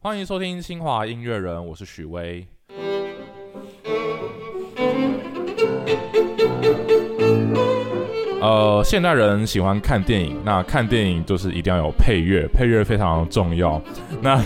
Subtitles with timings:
[0.00, 2.46] 欢迎收听清华音乐人，我是许巍。
[8.40, 13.82] 呃，现代人喜欢看电影，那看电影就是一定要有配乐，配乐非常重要。
[14.22, 14.40] 那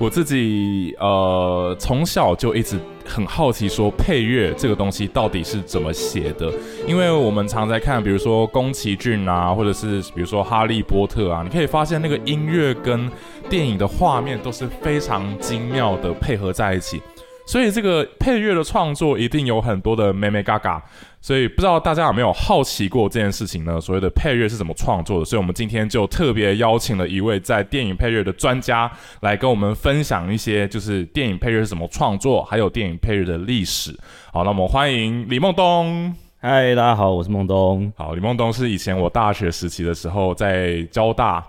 [0.00, 2.76] 我自己呃从小就一直
[3.06, 6.52] 很好奇，说配乐这个东西到底是怎么写的？
[6.84, 13.08] 因为我们常在看，比如说宫崎骏啊，或者是比如说哈利波特啊，你可以发现那个音乐跟
[13.50, 17.02] 电影的画面都是非常精妙的配合在一起。
[17.44, 20.80] 所以这个配乐的创作一定有很多的美美嘎嘎，
[21.20, 23.80] 所以不知道大家有没有好奇过这件事情呢？
[23.80, 25.24] 所谓的配乐是怎么创作的？
[25.24, 28.88] 所以我们今天就特别邀请了一位在电影配乐的专家
[29.22, 33.98] 来跟我们分享一些，就是电影配乐是怎么创作，还有电影配乐的历史。
[34.32, 36.14] 好，那我们欢迎李梦东。
[36.40, 37.92] 嗨，大家好，我是梦东。
[37.96, 41.44] 好，李梦东是以前我大学时期的时候在交大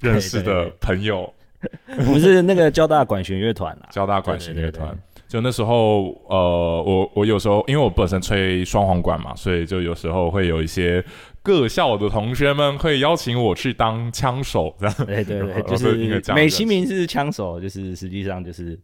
[0.00, 1.32] 认识的朋友，
[1.98, 4.96] 我们是那个交大管弦乐团啦，交大管弦乐团。
[5.28, 11.04] 就那时候，呃，我我有时候因为我本身吹双簧管嘛，所以就有时候会有一些
[11.40, 14.94] 各校的同学们会邀请我去当枪手，这样。
[15.06, 18.76] 对对对，就是美其名是枪手，就是实际上就是，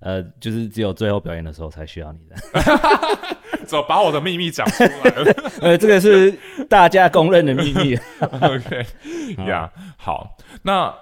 [0.00, 2.36] 呃，就是只有最后表演的时候才需要你的。
[3.64, 5.34] 走，把我的秘密讲出来了。
[5.62, 6.30] 呃，这个是
[6.68, 7.98] 大家公认的秘密。
[8.20, 8.86] OK，
[9.48, 10.36] 呀，好，
[10.66, 10.94] 那。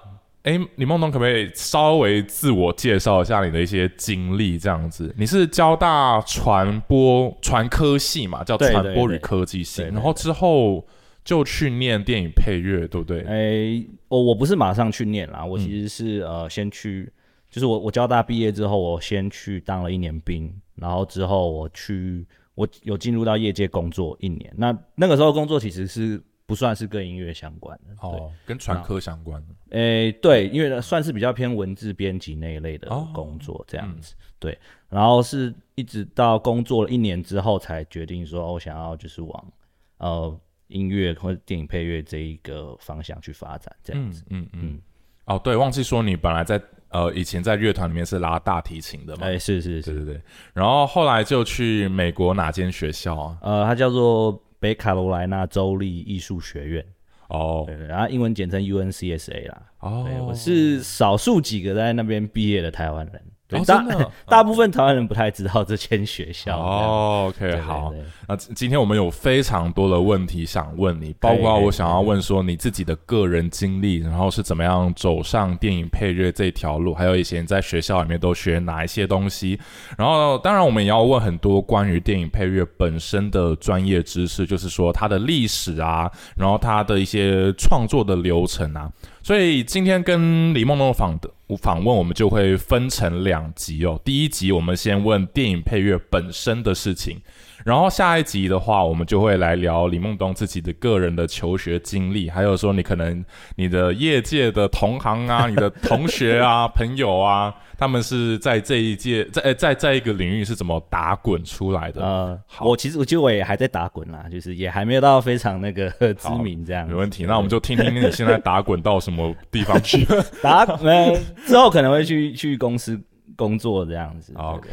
[0.45, 4.59] 哎，李梦东可不可以稍微自我介绍一下你的一些经历？
[4.59, 10.85] 这样子，你是交大传播传科系嘛，叫传播与科技系，然后之后
[11.23, 13.23] 就去念电影配乐，对不对？
[13.23, 17.11] 哎，我我不是马上去念啦，我其实是呃先去，
[17.49, 26.21] 就是我我交大毕业之后，我先去当了一年兵，然后之后我去我有进入到业界工作一年，那那个时候工作其实是。
[26.47, 29.55] 不算是跟音乐相关的哦，跟传科相关的。
[29.71, 34.13] 诶，对，因为算是比较偏文字编辑那一类的工作这样子。
[34.37, 34.55] 对，
[34.87, 39.53] 然后是一直到工作了一年之后，才决定说我想要就是往
[39.97, 44.23] 呃音乐或者电影配乐这一个方向去发展这样子。
[44.29, 44.79] 嗯嗯。
[45.25, 49.25] 哦，对，忘记说你本来在呃以前在乐团里面是拉大提琴的嘛？
[49.25, 50.21] 哎，是是是，对对对。
[50.53, 53.37] 然后后来就去美国哪间学校啊？
[53.41, 54.39] 呃，它叫做。
[54.59, 56.85] 北卡罗来纳州立艺术学院，
[57.29, 59.61] 哦，对，然后英文简称 UNCSA 啦。
[59.79, 63.21] 哦，我是少数几个在那边毕业的台湾人。
[63.65, 63.85] 大
[64.25, 66.57] 大部分台湾人不太知道这间学校。
[66.57, 67.93] 哦，OK，好。
[68.27, 79.59] 那今天我们有非常多的问题想问你，包括我想要问说你自己的个人经历，然后是怎么样走上电影配乐这条路，还有以前在学校里面都学哪一些东西。
[79.95, 88.91] 然后，当然我们也要问很多关于电影配乐本身的专业知识，就是说它的历史啊，然后它的一些创作的流程啊。
[89.21, 93.99] 所以今天跟李梦梦访的访访问，我们就会分成两集哦。
[94.03, 97.21] 第一集我们先问电影配乐本身的事情。
[97.65, 112.03] 然后下一集的话，我们就会来聊李梦东自己的个人的求学经历，还有说你可能你的业界的同行啊，你的同学啊、朋友啊，他们是在这一届在在在一个领域是怎么打滚出来的？
[112.03, 116.87] 呃，我其实我觉得我也还在打滚啦，就是也还没有到非常那个知名这样。
[116.87, 120.05] 没问题，那我们就听听你现在打滚到什么地方去？
[120.39, 123.01] 打没之后可能会去去公司。
[123.35, 124.69] 工作这样子，OK，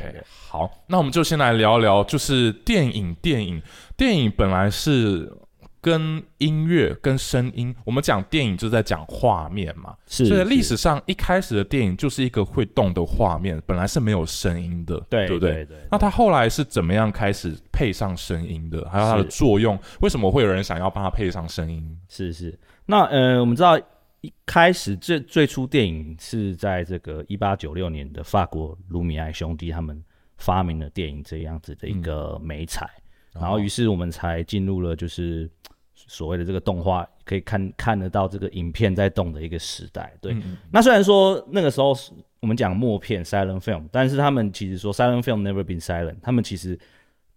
[0.48, 3.60] 好，那我们就先来聊聊，就是电影，电影，
[3.96, 5.32] 电影本来是
[5.80, 15.66] 跟音乐、跟声音，我们讲电影就在讲画面嘛，是，所以历史上一开始的电影就是一个会动的画面，本来是没有声音的，对，对不对？
[15.90, 18.88] 那它后来是怎么样开始配上声音的？
[18.88, 21.98] 还有它的作用，为什么会有人想要帮它配上声音？
[22.08, 22.56] 是是，
[22.86, 23.78] 那呃，我们知道。
[24.22, 30.02] 一开始最最初电影是在这个一八九六年的法国卢米埃兄弟他们
[30.36, 32.88] 发明了电影这样子的一个美彩，
[33.34, 35.50] 然后于是我们才进入了就是
[35.94, 40.12] 所谓的这个动画可以看看得到这个影片在动的一个时代。
[40.20, 40.36] 对，
[40.70, 41.92] 那虽然说那个时候
[42.40, 46.78] 我们讲默片 （silent film），但是他们其实说 “silent film never been silent”，他们其实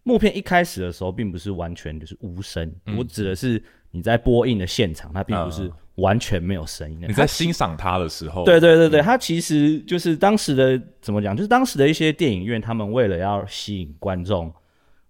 [0.06, 3.62] 默片一开始的时候并不是完全就是无声，我指的是
[3.92, 5.69] 你在播映的现场，它并不是。
[5.96, 7.00] 完全没有声音。
[7.07, 11.34] 你在欣赏它的时候，对对对对，它其实就是当时的怎么讲？
[11.34, 14.54] 就是当时的一些电影院，他们为了要吸引观众，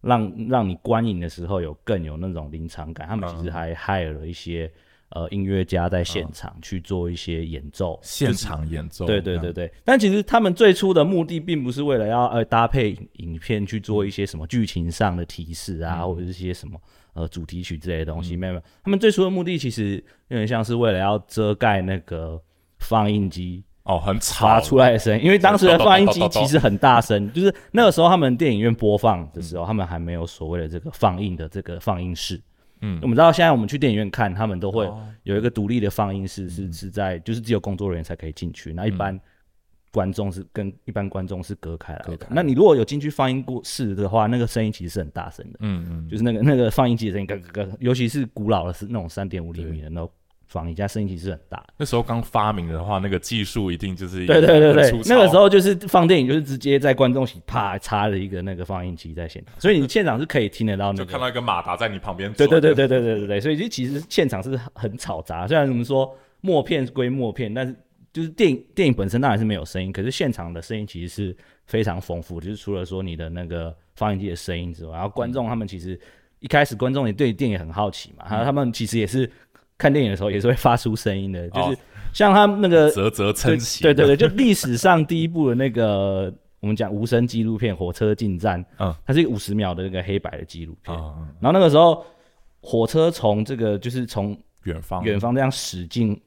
[0.01, 4.71] 让让你观影的时候有更有那种临场感，他们其实还 hire 了一些
[5.09, 9.05] 呃音乐家在现场去做一些演奏，现场演奏。
[9.05, 16.79] 对对对对，但其实他们最初的目的并不是为了要呃搭配影片去做一些什么剧情上的提示啊，或者是些什么。
[17.13, 18.61] 呃，主题曲之类的东西，没有。
[18.83, 22.37] 他们最初的目的其实有点像是为了要遮盖那个
[22.79, 32.37] 放映机哦，很吵发出来的声音，因为当时的放映机 其实很大声，就是那个时候他们电影院播放的时候，他们还没有所谓的这个放映的这个放映室。
[32.81, 34.91] 嗯，我们知道现在我们去电影院看，他们都会
[35.23, 39.19] 有一个独立的放映室，是是在就是只有工作人员才可以进去，那一般
[39.91, 42.27] 观众是跟一般观众是隔开来的。
[42.29, 45.59] 那你如果有进去放映过室的话，那个声音其实是很大声的。
[45.61, 50.11] 嗯嗯，就是那个那个放映机的声音，咯咯咯，尤其是古老的是那种三点五厘米的那种。
[50.47, 51.65] 放一家声音其实很大。
[51.77, 62.31] 那时候刚发明的话，那个技术一定就是对对对对，那个时候就是放电影，就是直接在观众席啪插了一个那个放映机在现场，所以你现场是可以听得到那个，就看到一个马达在你旁边。
[62.33, 65.47] 对对对对对对对对，所以其实现场是很吵杂。
[65.47, 67.75] 虽然我们说默片归默片，但是
[68.13, 72.39] 就是电影电影本身当然是没有声音，可是现场的声音其实是非常丰富。
[72.39, 75.99] 就是除了说你的那个放映机的声音之外，然后观众他们其实
[76.39, 79.29] 一开始观众也对电影很好奇嘛，然后他们其实也是。
[79.77, 81.77] 看电影的时候也是会发出声音的，就是
[82.13, 90.95] 像他那个啧啧称奇，对对对，就历史上第一部的那个 我们讲无声纪录片《火车进站》，嗯，它是一个五十秒的那个黑白的纪录片，
[91.41, 92.05] 然后那个时候
[92.61, 95.03] 火车从这个就是从远方。
[95.03, 96.17] 远方这样驶进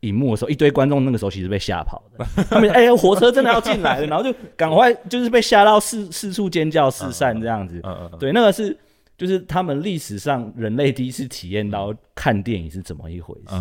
[0.00, 8.76] 荧幕的时候，一堆观众那个时候其实被吓跑的， 他们哎火车真的要进来了，然后就赶快就是被吓到四四处尖叫四散这样子，嗯嗯，对，那个是。
[9.16, 13.54] 就是他们历史上人类第一次体验到看电影是怎么一回事，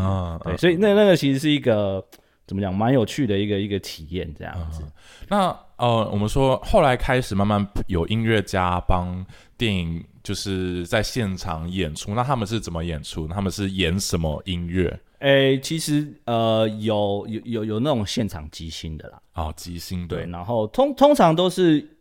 [0.43, 2.05] 对，所以那那个其实是一个
[2.45, 4.83] 怎么讲，蛮有趣的一个一个体验这样子。
[5.29, 9.25] 那呃，我们说后来开始慢慢有音乐家帮
[9.57, 13.25] 电影就是在现场演出，那他们是怎么演出？
[13.27, 14.99] 他们是演什么音乐？
[15.19, 21.94] 诶，其实呃有有有有那种现场即兴的啦，哦，即兴对，然后通通常都是。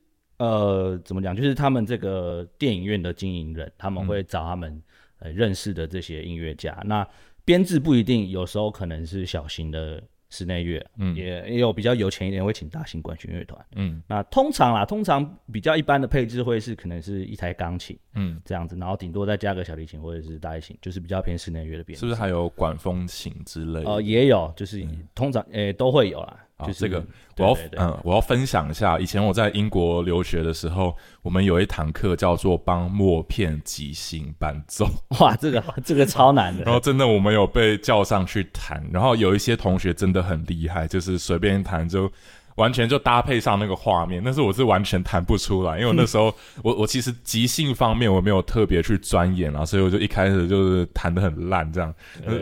[0.45, 1.35] 呃，怎么讲？
[1.35, 4.83] 就是他们这个电影院的经营人，他们会找他们
[5.19, 6.81] 呃认识的这些音乐家。
[6.85, 7.07] 那
[7.45, 14.03] 编制不一定，有时候可能是小型的室内乐，嗯，也也有比较有钱一点会请大型管弦乐团，嗯。
[14.09, 22.01] 那通常啦，通常比较一般的配置会是可能是一台钢琴，嗯，这样子，然后顶多再加个小提琴或者是大提琴，就是比较偏室内乐的编制。
[22.01, 23.85] 是不是还有管风琴之类？
[23.85, 26.41] 呃，也有，就是通常诶都会有啦。
[26.67, 27.05] 就这个，
[27.37, 28.99] 我要嗯，我要分享一下。
[28.99, 34.89] 以前我在英国留学的时候，我们有一堂课叫做帮默片即兴伴奏。
[35.21, 36.65] 哇，这个这个超难的。
[36.65, 42.11] 然后真的，我们有被叫上去弹，然后有一些同学真的很厉害，就是随便弹就。
[42.57, 51.95] 完全就搭配上那个画面，但是我是完全弹不出来，因为那时候 我我其实即兴方面我没有特别去钻研啊，所以我就一开始就是弹的很烂，这样，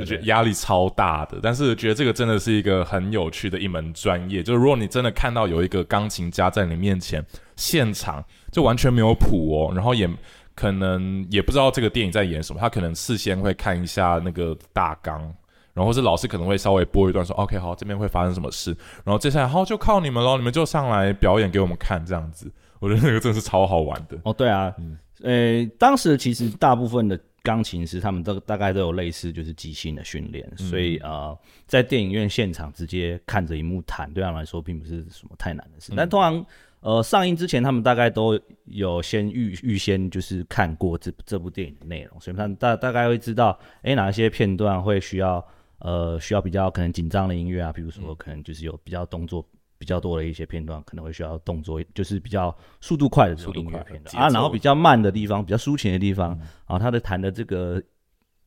[0.05, 1.39] 觉得压力超大的。
[1.43, 7.25] 但是觉得这个真的是一个很有趣的一门专业，就是如果你真的看到有一个钢琴家在你面前
[7.57, 10.09] 现场，就完全没有谱哦，然后也
[10.55, 15.33] 可能也不知道这个电影在演什么，他可能事先会看一下那个大纲。
[15.75, 24.19] 然后是老师可能会稍微播一段说，OK，好，这边会发生什么事，然后接下来好就靠你们喽，你们就上来表演给我们看，这样子，我觉得那个真的是超好玩的。
[24.25, 31.37] 哦，对啊，嗯，呃，当时其实大部分的钢琴师他们都大概都有类似就是即兴的训练，所以呃，
[31.67, 35.95] 在电影院现场直接看着荧幕弹，对他们来说并不是什么太难的事。
[35.97, 36.45] 但通常
[36.81, 45.43] 呃上映之前，他们大概都有先预预先就是看过这这部电影的内容，所以他们大大概会知道，哎，哪一些片段会需要。
[45.83, 49.45] 呃，需要比较可能紧张的音乐啊，比如说可能就是有比较动作
[49.79, 54.29] 比较多的一些片段，可能会需要动作，就是比较速度快的这种音乐片段啊。
[54.29, 57.83] 然后比较慢的地方，比较抒情的地方，啊，他的弹的这个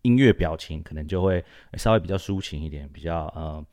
[0.03, 3.65] 音乐表情可能就会稍微比较抒情一点，比较呃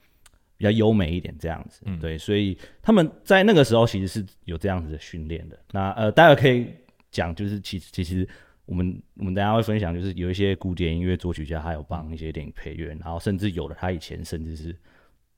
[0.56, 1.82] 比较优美一点这样子。
[2.00, 5.56] 对，所以他们在那个时候其实是有这样子的训练的。
[5.70, 6.66] 那呃，待会可以
[7.12, 8.28] 讲，就是其实其实。
[8.66, 14.74] 我们我们等下会分享，就是有一些古典音乐作曲家，还有帮一些电影配乐，然后甚至有的他以前甚至是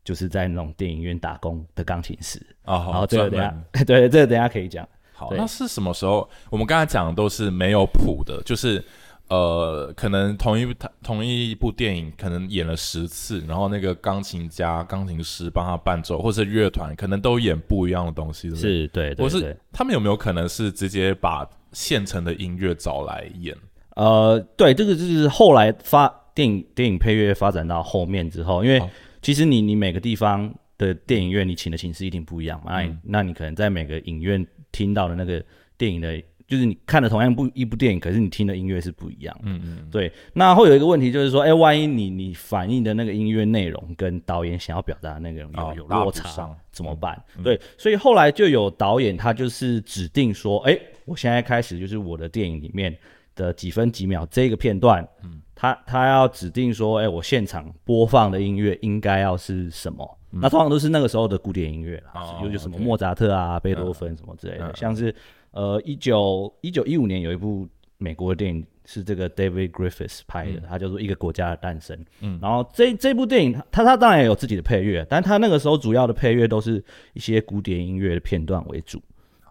[0.05, 2.79] 就是在那种电影院打工的钢琴师啊。
[2.79, 4.87] 好， 这个等下对这个等下可以讲。
[5.13, 6.29] 好，那是什么时候？
[6.51, 8.85] 我们刚才讲的都是没有谱的，就是
[9.29, 23.55] 呃，可能同一同一部电影可能演了十次，然后那个钢琴家、钢琴师帮他伴奏，或是乐团可能都演不一样的东西，是对，或是他们有没有可能是直接把现成的音乐找来演，
[23.97, 28.81] 呃，对，这个就是后来发电影电影配乐发展到后面之后，因为
[29.21, 35.45] 其实你你每个地方的电影院你请的形式一定不一样嘛，那那你可能在每个影院听到的那个
[35.77, 36.23] 电影的。
[36.47, 39.35] 就是你看的同样部一部电影，可是你听的音乐是不一样。
[39.45, 40.13] 嗯嗯，对。
[40.35, 47.21] 那会有一个问题，就是说，哎，万一你你反映的那个音乐内容跟导演想要表达的内容有有落差，怎么办？
[47.43, 52.97] 对，所以后来就有导演他就是指定说，哎，我现在开始就是我的电影里面
[53.35, 60.19] 的几分几秒这个片段，嗯，他他要指定说，哎，我现场播放的音乐应该要是什么？
[60.31, 65.15] 那通常都是那个时候的古典音乐啦，有有什么莫扎特啊、贝多芬什么之类的，像是
[65.53, 67.69] 呃一九一九一五年有一部
[67.99, 71.97] 美国的电影是这个 David Griffiths 拍的，他叫做《一个国家的诞生》。
[72.21, 79.01] 嗯，然后这这部电影他他当然也有自己的配乐，但他那个时候主要的配乐都是一些古典音乐的片段为主，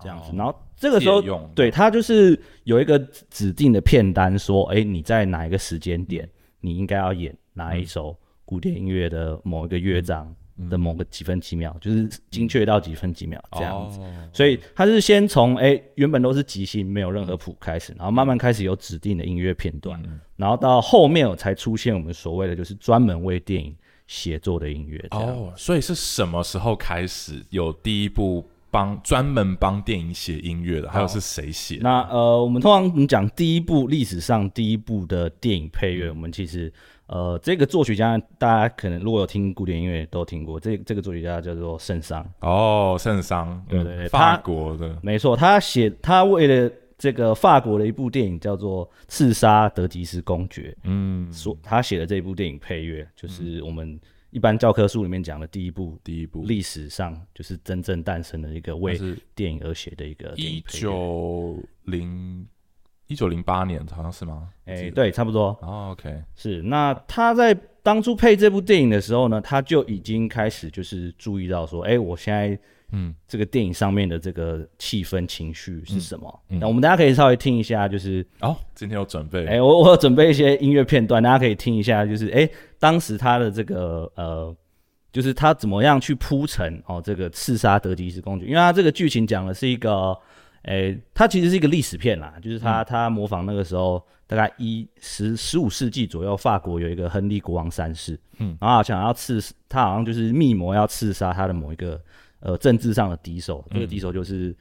[0.04, 0.32] 这样子。
[0.36, 1.22] 然后这个时候
[1.56, 6.30] 对他就是有一个指定的片单，说哎你在哪一个时间点
[6.60, 10.36] 你应该要演哪一首古典音乐的某一个乐章。
[10.70, 14.00] 的某个几分几秒，就是精确到几分几秒这样子，
[14.32, 20.00] 所以他是先从哎原本都是即兴没有任何谱开始，然后慢慢开始有指定的音乐片段，
[20.36, 25.04] 然后到后面才出现我们所谓的就是专门为电影写作的音乐。
[25.10, 30.89] 哦，所以是什么时候开始有第一部帮专门帮电影写音乐的？
[30.89, 31.77] 还有是谁写？
[31.82, 36.74] 那呃，我们通常讲第一部历史上第一部的电影配乐，我们其实。
[37.06, 42.25] 呃，这个作曲家大家可能如果有听古典音乐都听过，这这个作曲家叫做圣桑。
[42.39, 54.00] 哦，圣桑，对对对，法国的，没错，他写他为了这个法国的一部电影叫做《刺杀德吉斯公爵》，嗯，所他写的这一部电影配乐，就是我们
[54.34, 59.00] 一般教科书里面讲的第一部，第一部历史上就是真正诞生的一个为
[59.36, 62.46] 电影而写的一个一九零。
[63.08, 64.50] 一九零八年好像是吗？
[64.66, 65.50] 哎，对，差不多。
[65.62, 66.62] 哦，OK，是。
[66.63, 72.58] 那他在当初配这部电影的时候呢，他就已经开始就是注意到说，哎，我现在
[72.94, 76.40] 嗯，这个电影上面的这个气氛情绪是什么？
[76.48, 82.50] 那我们大家可以稍微听一下，就是哦，今天有准备，哎，我我准备一些音乐片段，大家可以听一下，就是哎，
[82.80, 84.56] 当时他的这个呃，
[85.12, 90.18] 就是他怎么样去铺陈哦，这个刺杀德吉斯公爵，因为他这个剧情讲的是一个。
[90.63, 102.01] 诶，它其实是一个历史片啦，就是他他模仿那个时候大概一十十五世纪左右，法国有一个亨利国王三世，嗯，然后想要刺他，好像就是密谋要刺杀他的某一个
[102.39, 104.55] 呃政治上的敌手，这个敌手就是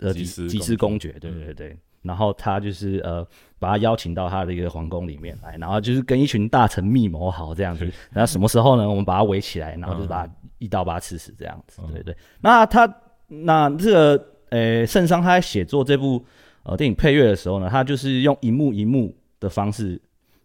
[0.00, 3.24] 呃吉吉斯公爵，对对对，然后他就是呃
[3.60, 8.90] 把他邀请到他的一个皇宫里面来，然后就是跟一群大臣密谋好这样子，然后什么时候呢？
[8.90, 12.92] 我们把他围起来，然后就是把一刀把他刺死这样子，对对，那他
[13.28, 14.26] 那这个。
[14.50, 16.24] 诶，圣桑他在写作这部
[16.62, 20.00] 呃电影配乐的时候呢，他就是用一幕一幕的方式，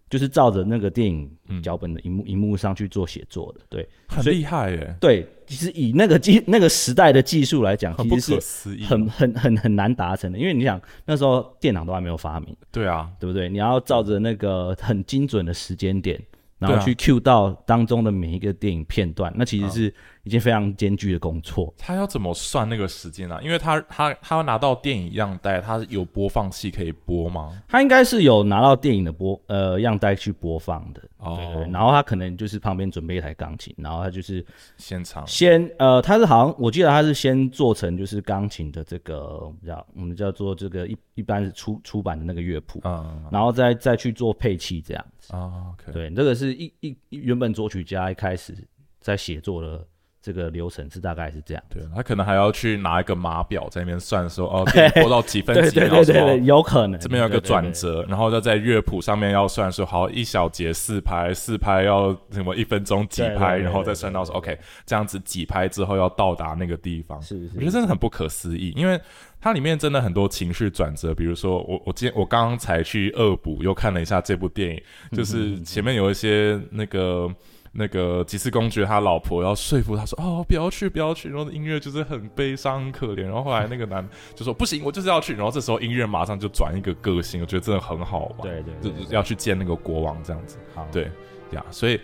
[0.10, 1.30] 就是照着那个电影
[1.62, 4.96] 脚本的一幕一幕上去做写作的，对，很厉害耶。
[5.00, 13.50] 对，其实以那个技那个时代的技术来讲，其实是很很很很难达成的，因为你想那时候电脑都还没有发明，对啊，对不对？
[13.50, 16.22] 你要照着那个很精准的时间点。
[16.58, 19.94] 然后去 Q 到当中的每一个电影片段，那其实是
[20.26, 21.74] 一件非常艰巨的工作。
[21.78, 23.40] 他要怎么算那个时间呢？
[23.42, 27.62] 因为他他他要拿到电影样带，他有播放器可以播吗？
[27.68, 31.02] 他应该是有拿到电影的播呃样带去播放的。
[31.20, 31.38] 哦。
[31.56, 31.72] 对。
[31.72, 34.46] 然后他可能就是旁边准备一台钢琴，然后他就是
[34.78, 35.26] 现场。
[35.26, 45.36] 先呃，他是好像我记得他是先做成就是钢琴的这个叫我们叫做这个一一般是出出版的那个乐谱，嗯，然后再再去做配器这样子。
[45.36, 48.56] 啊，对，这个是一一原本作曲家一开始
[49.00, 49.86] 在写作的
[50.26, 51.64] 这个流程是大概是这样。
[51.70, 54.66] 对他可能还要去拿一个码表在那边算，说哦，
[55.00, 67.22] 播到几分几秒对对，有可能这边有个转折，然后再在乐谱上面要算说好一小节四拍，四拍要什么一分钟几拍，然后再算到说 OK 这样子几拍之后要到达那个地方。
[67.22, 69.00] 是，我觉得真的很不可思议，因为。
[69.42, 77.30] 它里面真的很多情绪转折，比如说我我今天我刚刚才去恶补又看了一下这部电影，就是前面有一些那个
[77.78, 90.58] 那个吉斯公爵他老婆要说服他说哦不要去不要去，然后音乐就是很悲伤可怜，然后后来那个男就说不行我就是要去，然后这时候音乐马上就转一个个性，我觉得真的很好玩，对对，就要去见那个国王这样子，
[90.92, 91.12] 对
[91.52, 92.00] 呀，所以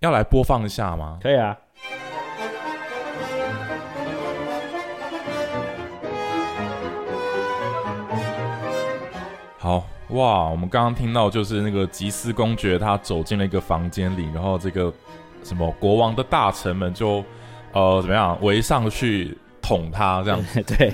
[0.00, 1.18] 要来播放一下吗？
[1.22, 1.56] 可以啊。
[9.58, 14.92] 好哇，我们刚刚听到就是那个吉斯公爵他走进了一个房间里，然后这个
[15.42, 17.24] 什么国王的大臣们就
[17.72, 19.36] 呃怎么样围上去。
[19.62, 20.92] 捅他这样， 对，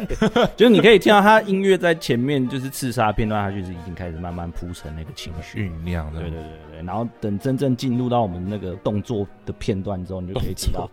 [0.54, 6.84] 就是你可以听到他音乐在前面，就是刺杀片段，他就是已经开始慢慢铺成那个情绪酝酿的，对对对对。
[6.84, 10.88] 然后等真正进入到我们那个动作的片段之后，你就可以知道，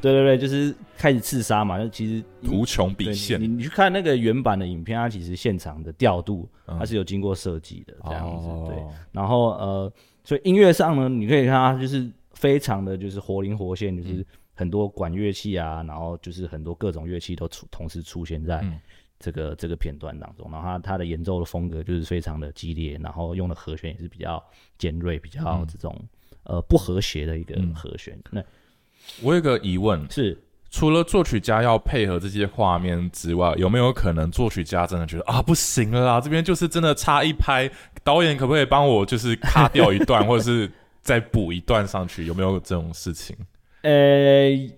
[0.00, 1.76] 对对对，就是开始刺杀嘛。
[1.76, 8.76] 那其实图穷匕现，你你去看那个原版的影片，它其实现场的调度它是有经过设计的这样子，对。
[9.10, 14.24] 然后呃，所以音乐上呢，你可以看它就是非常的就是活灵活现，就是。
[14.54, 18.64] 很多管乐器啊，然后就是很多各种乐器都出同时出现在
[19.18, 24.42] 这个这个片段当中，然后他他的演奏的风格就是非常的激烈，然后用的和弦也是比较
[24.78, 25.94] 尖锐、比较这种
[26.44, 28.18] 呃不和谐的一个和弦。
[28.30, 28.42] 那
[29.22, 30.38] 我有个疑问是。
[30.70, 37.70] 除了作曲家要配合这些画面之外，有没有可能作曲家真的觉得啊不行了啦，这边就是真的差一拍，
[38.02, 40.68] 导演可不可以帮我就是卡掉一段， 或者是
[41.00, 42.26] 再补一段上去？
[42.26, 43.36] 有没有这种事情？
[43.84, 44.74] 呃，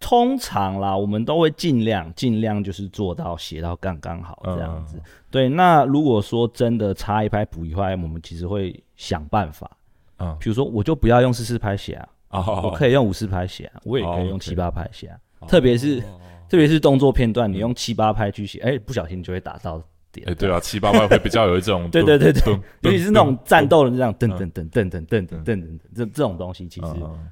[0.00, 5.00] 通常啦，我们都会尽量尽量就是做到写到刚刚好这样子。
[5.30, 9.70] 对，那如果说真的差一拍补一拍，我们其实会想办法。
[10.18, 15.18] 嗯，比如说我就不要用四四拍写啊，我可以用五四拍写啊，我也可以用七八拍写啊。
[15.48, 16.00] 特别是，
[16.48, 19.82] 特别是动作片段，你用七八拍去写，哎，不小心就会打到
[20.14, 20.26] 点。
[20.30, 26.86] 哎，对啊，七八拍会比较有一种， 对对对对，尤其是那种战斗的这样，噔噔噔噔噔噔噔噔噔，这这种东西，其实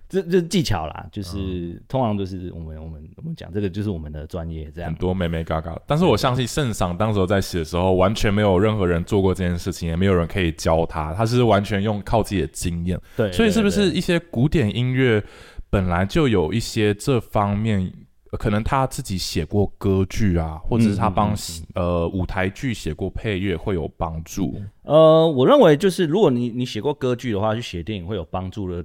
[0.09, 4.91] 这这技巧啦，就是通常都是我们我们我们讲这个就是我们的专业这样。
[4.91, 13.01] 很多美美嘎嘎，但是我相信圣赏当时在写的时候，完全没有任何人做过这件事情，也没有人可以教他，他是完全用靠自己的经验。
[13.17, 15.23] 对，所以是不是一些古典音乐
[15.71, 17.93] 本来就有一些这方面？
[18.39, 21.35] 可能他自己写过歌剧啊，或者是他帮
[21.75, 24.59] 呃舞台剧写过配乐会有帮助。
[24.83, 28.85] 呃，我认为就是如果你你写过歌剧的话，去写电影会有帮助的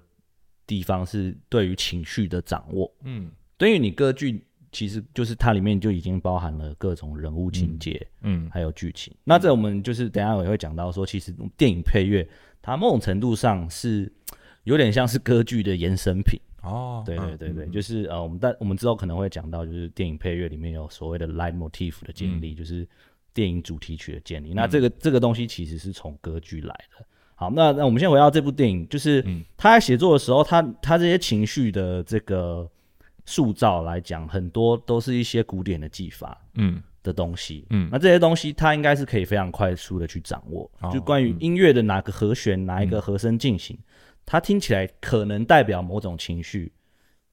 [0.65, 2.91] 地方是对于情绪的掌握。
[3.03, 9.15] 嗯，对于你歌剧其实就是它里面就已经包含了各种人物情节，嗯，还有剧情。
[9.23, 12.27] 那这我们就是等下也会讲到说，其实电影配乐
[12.61, 14.11] 它某种程度上是
[14.65, 16.37] 有点像是歌剧的延伸品。
[16.67, 22.87] 哦，对对对对，就是呃，我们但我们之后可能会讲到，就是电影配乐里面有所谓的 light motif 的建立，就是
[23.33, 24.53] 电影主题曲的建立。
[24.53, 27.05] 那这个这个东西其实是从歌剧来的。
[27.35, 29.23] 好，那那我们先回到这部电影，就是
[29.55, 32.69] 他在写作的时候，他他这些情绪的这个
[33.25, 36.81] 塑造来讲，很多都是一些古典的技法，嗯。
[37.03, 43.79] 的东西，嗯，那这些东西他应该是可以非常快速的去掌握，就关于音乐的哪个和弦，哪一个和声进行。
[44.29, 46.69] 它听起来可能代表某种情绪，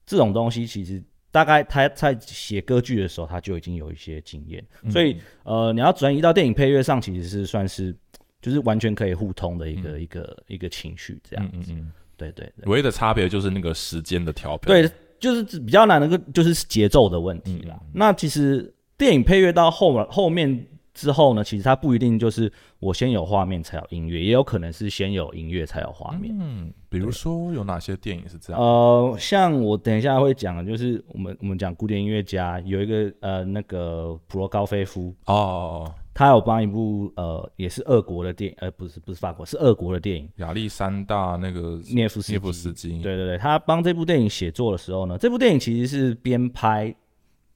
[0.05, 7.93] 这种东西其实大概他在写歌剧的时候他就已经有一些经验，所以呃，你要转移到电影配乐上，其实是算是
[8.41, 11.73] 就是完全可以互通的一个一个一个情绪这样子。
[12.15, 17.77] 对对，唯一的差别就是那个时间的调配，对，就是比较难的个，就是节奏的问题啦。
[17.93, 20.65] 那其实电影配乐到后面后面。
[20.95, 26.35] 之后呢，其实它不一定就是我先有画面才有音乐，也有可能是先有音乐才有画面。
[26.39, 28.61] 嗯，比如说有哪些电影是这样？
[28.61, 43.01] 呃，像我等一下会讲的，就是我们我们讲古典音乐家有一个呃那个普罗高菲夫哦，他有帮一部呃也是俄国的电影，呃不是不是法国是俄国的电影，亚历山大那个涅夫斯涅夫斯基。
[43.01, 46.95] 对对对，他帮这部电影写作的时候呢，这部电影其实是边拍。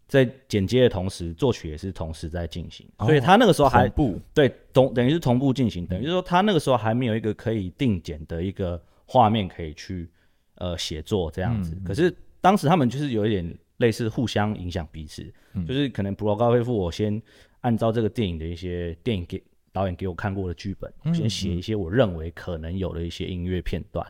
[0.10, 10.10] 在剪接的同时，作曲也是同时在进行，所以他那个时候还不对同等于是同步进行，等于说他那个时候还没有一个可以定剪的一个画面可以去
[10.56, 11.78] 呃写作这样子。
[11.86, 15.32] 可是当时他们就是有一点类似互相影响彼此，
[15.68, 17.22] 就是可能普罗高菲夫我先
[17.62, 19.40] 按照这个电影的一些电影给
[19.72, 24.04] 导演给我看过的剧本，先写一些我认为可能有的一些音乐片段，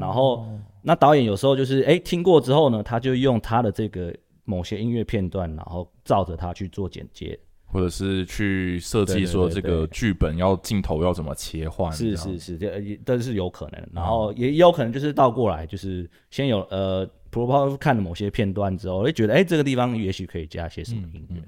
[0.00, 0.44] 然后
[0.82, 4.12] 那导演有时候就是哎听过之后呢，他就用他的这个。
[4.46, 13.88] 某些音乐片段，然后照着它去做剪接，或者是去设计说这个剧本要镜头要怎么切换，是是是，这都是有可能。
[13.92, 21.42] 然后也有可能就是倒过来，就是先有呃，普罗波夫看了某些片段之后，会觉得哎，这个地方也许可以加些什么音乐。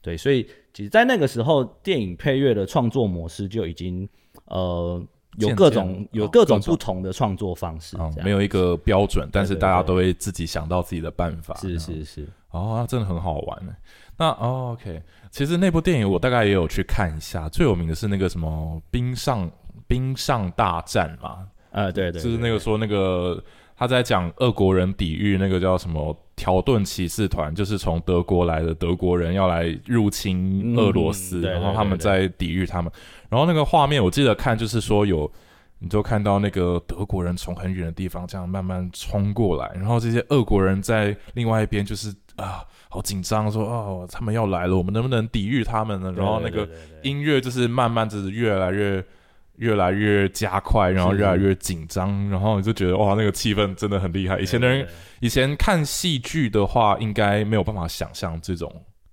[0.00, 4.08] 对，所以其实，在那个时候，电影配乐的创作模式就已经
[4.44, 5.04] 呃。
[5.38, 11.54] 有各种有各种不同的创作方式，没有一个标准，但是大家都会自己想到自己的办法。
[11.54, 13.72] 是是是，哦，那真的很好玩呢。
[14.16, 19.50] 那 OK，其实那部电影我大概也有去看一下，最有名的是那个什么冰上
[19.86, 21.48] 冰上大战嘛。
[21.70, 23.42] 呃，对对，就是那个说那个
[23.74, 32.92] 他在讲俄国人抵御那个叫什么条顿骑士团，就是从德国来的德国人要来入侵俄罗斯，然后他们在抵御他们。
[33.30, 35.30] 然后那个画面，我记得看就是说有，
[35.82, 46.12] 你就看到那个德国人从很远的地方这样慢慢冲过来，然后这些俄国人在另外一边就是啊，好紧张，说哦，他们要来了，我们能不能抵御他们呢？
[46.16, 46.68] 然后那个
[47.02, 49.04] 音乐就是慢慢就是越来越
[49.56, 54.38] 越来越加快，然后越来越紧张，然后你就觉得哇，那个气氛真的很厉害。
[54.38, 54.86] 以前的人
[55.18, 58.72] 以前看戏剧的话，应该没有办法想象这种。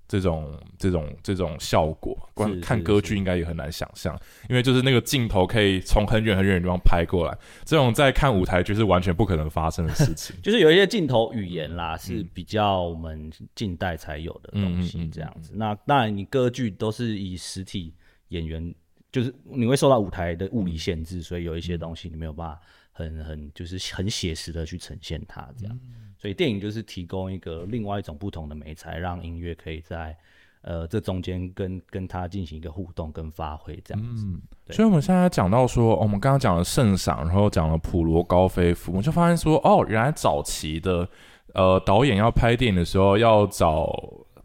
[0.10, 4.20] 这种这种这种效果，观看歌剧应该也很难想象，
[4.50, 10.36] 因为就是那个镜头可以从很远很远的地方拍过来，这种在看舞台剧是完全不可能发生的事情。
[10.44, 15.54] 就是有一些镜头语言啦，是比较我们近代才有的东西，这样子。
[15.56, 17.94] 那当然，你歌剧都是以实体
[18.30, 18.74] 演员，
[19.12, 22.60] 就是你会受到舞台的物理限制，所以有一些东西你没有办法。
[22.92, 25.80] 很很就是很写实的去呈现它这样。
[26.22, 30.16] 所以电影就是提供一个另外一种不同的美材，让音乐可以在
[30.62, 34.28] 呃这中间跟跟它进行一个互动跟发挥这样子。
[34.72, 41.08] 所以我们现在讲到说，我们刚刚讲了圣赏，然后讲了普罗高菲夫，我就发现说，哦，原来早期的
[41.54, 43.90] 呃导演要拍电影的时候要找。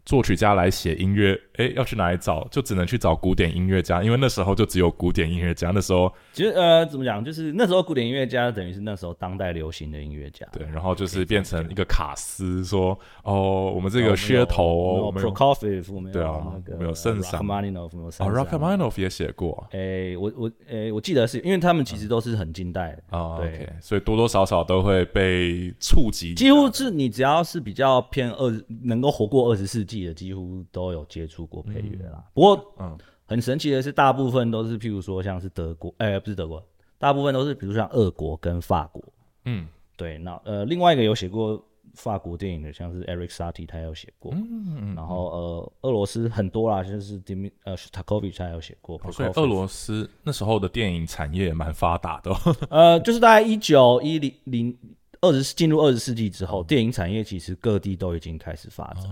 [0.05, 2.47] 作曲家来写音乐，哎，要去哪里找？
[2.51, 5.71] 就只能去找古典音乐家，因为那时候就只有古典音乐家。
[5.73, 7.25] 那时候其实呃，怎么讲？
[7.25, 10.45] 就是那时候古典音乐家等于是那时候当代流行的音乐家。
[10.51, 19.67] 对，然后就是变成一个卡斯，说哦，我们这个噱头，Prokofiev 对啊，没有圣上，Rachmaninoff 没有圣上，Rachmaninoff 也写过。
[19.71, 23.37] 哎，我我哎，我记得是因为他们其实都是很近代的啊。
[23.37, 26.35] OK，所以多多少少都会被触及。
[26.35, 29.94] 几乎是你只要是比较偏二，能够活过二十世纪。
[30.03, 36.61] 的几乎都有接触过配乐啦，不过嗯，很神奇的是，大部分都是譬如说像是德国，哎，不是德国，
[36.97, 39.01] 大部分都是比如像俄国跟法国，
[39.45, 52.35] 嗯，对，那呃，另外一个有写过法国电影的，像是 Eric Satie，他有写过，嗯嗯，然后呃，俄罗斯很多啦，就是 Dim 呃 Shtakovich 他有写过，所以俄罗斯那时候的电影产业蛮发达的，
[52.69, 54.77] 呃，就是大概一九一零零。
[55.21, 59.05] 二十进入二十世纪之后，电影产业其实各地都已经开始发展。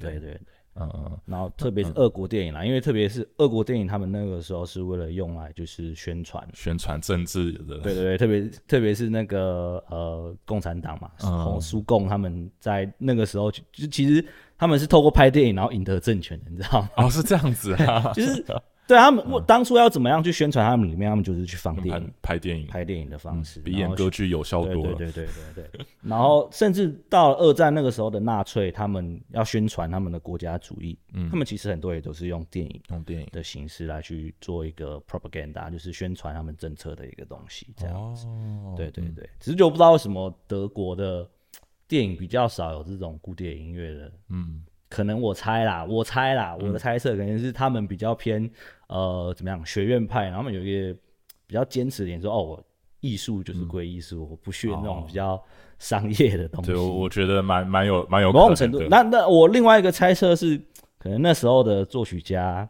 [0.00, 0.40] 对对对，
[0.74, 1.18] 嗯嗯。
[1.26, 7.78] 然后特别是俄国电影啦，因为特别是俄国电影，他们那个时候是为了用来就是宣传、宣传政治的。
[7.78, 14.24] 对对对，特别特别是那个呃共产党嘛，红苏共他们在那个时候就其实
[14.56, 16.90] 他们是透过拍电影然后赢得政权的，你知道吗？
[16.96, 18.44] 哦，是这样子啊， 就是。
[18.88, 24.94] 对他们，我当初要怎么样去宣传他们里面，他们就是去放电影、拍电影、拍电影的方式，比演歌剧有效多了。
[24.94, 25.86] 对对对对对。
[26.00, 30.98] 然后甚至到了二战那个时候的纳粹，他们要宣传他们的国家主义，
[31.30, 38.26] 他们其实很多也都是用电影、用电影的形式来去做一个 propaganda，就是宣传他们政策的一个东西，这样子。
[38.74, 41.28] 对对对，只是就不知道为什么德国的
[41.86, 44.62] 电影比较少有这种古典音乐的，嗯。
[44.90, 48.50] 可能我猜啦，我猜啦，我的猜测可能是他们比较偏
[48.88, 50.98] 呃怎么样学院派，然后他们有一个
[51.46, 52.62] 比较坚持点说哦，
[53.00, 55.42] 艺术就是归艺术，我不屑那种比较
[55.78, 56.72] 商业的东西。
[56.72, 58.82] 对，我觉得蛮蛮有蛮有某种程度。
[58.90, 60.60] 那那我另外一个猜测是，
[60.98, 62.68] 可能那时候的作曲家。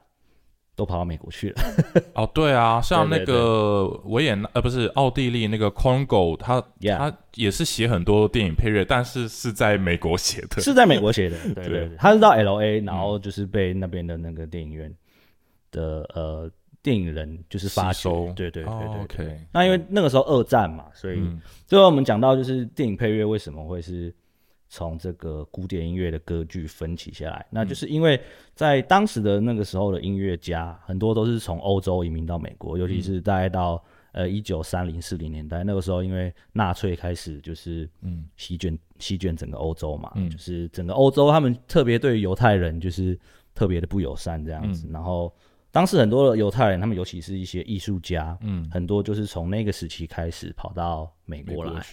[0.78, 1.56] 都跑到美国去了。
[2.14, 6.62] 哦，对啊，像那个维也纳，呃，不是奥地利那个 Congo，他
[6.96, 11.36] 他也是写很多电影配乐，但是是在美国写的，是在美国写的。
[11.52, 14.94] 对对，他是到 L A，然后就是被那边的那个电影院
[15.78, 16.50] 的呃
[16.82, 18.32] 电影人就是发收。
[18.34, 18.72] 对对对
[19.06, 19.40] 对对。
[19.52, 21.22] 那因为那个时候二战嘛，所以
[21.66, 24.14] 最后我们讲到就是电影配乐为什么会是。
[24.70, 28.20] 从这个古典音乐的歌剧分起下来，那就是因为
[28.54, 38.26] 在当时的那个时候的音乐家很多都是从欧洲移民到美国，尤其是大概到呃一九三零四零年代，那个时候因为纳粹开始就是嗯。
[38.36, 43.18] 席卷席卷整个欧洲嘛，就是整个欧洲他们特别对犹太人就是
[43.54, 45.34] 特别的不友善这样子，然后
[45.70, 51.84] 当时很多的犹太人，他们尤其是一些艺术家，嗯，很多就是从那个时期开始跑到美国来。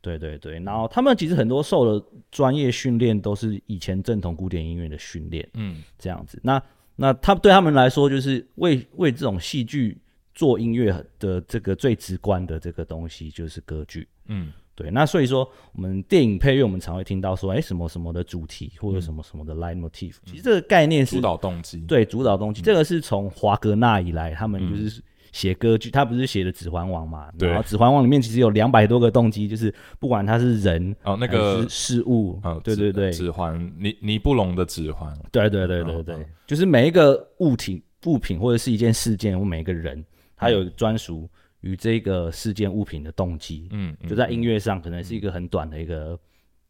[0.00, 6.38] 对对对，然后他们其实很多受的专业训练都是以前正统古典音乐的训练，嗯，这样子。
[6.42, 6.62] 那
[6.94, 9.98] 那他对他们来说，就是为为这种戏剧
[10.34, 14.90] 做音乐的这个最直观的这个东西，就是歌剧，嗯，对。
[14.90, 25.02] 那所以说，我们电影配乐，我们常会听到说，哎，什么什么的主题或者什么什么的 line motif，其实这个概念是主导动机，对，主导动机，这个是从华格纳以来，他们就是。
[25.32, 27.28] 写歌剧，他不是写的《指环王》嘛？
[27.40, 40.04] 然后《指环王》里面其实有两百多个动机，就是不管他是人哦，那个事物，对对对，指环尼尼布隆的指环，对对对对对，就是每一个物体、物品或者是一件事件，或每一个人，
[40.36, 41.28] 他有专属
[41.64, 43.68] 于这个事件物品的动机。
[43.72, 46.16] 嗯，就在音乐上，可能是一个很短的一个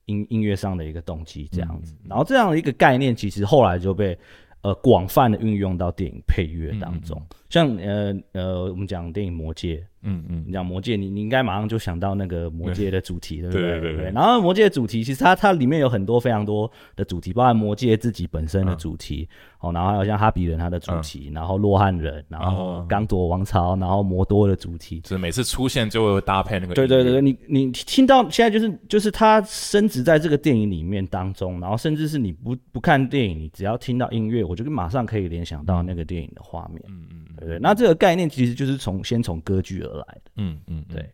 [0.07, 1.95] 音音乐上的一个动机这样子。
[2.09, 4.19] 然后这样的一个概念，其实后来就被。
[4.65, 7.23] 呃，广泛的运用到电影配乐当中，
[7.55, 9.77] 像呃呃，我们讲电影《魔戒》。
[10.07, 13.63] 嗯嗯，你讲魔戒，你你应该马上就想到那个魔戒的主题，对不对？
[13.63, 14.11] 对对对。
[14.11, 19.27] 然后魔戒的主题，其实它它里面有很多非常多的主题，包含魔戒自己本身的主题，
[19.61, 26.75] 哦，然后还有像哈比人他的主题，然后洛汉人，然后刚铎王朝，然后魔多的主题，就是每次出现就会搭配那个。
[26.75, 36.83] 对对对，你你听到现在就是就是他升值在这个电影里面当中，然后甚至是你不不看电影，你只要听到音乐，我就马上可以联想到那个电影的画面。
[36.89, 37.59] 嗯嗯，对对。
[37.61, 39.95] 那这个概念其实就是从先从歌剧而。
[39.95, 41.09] 来的，嗯嗯，对，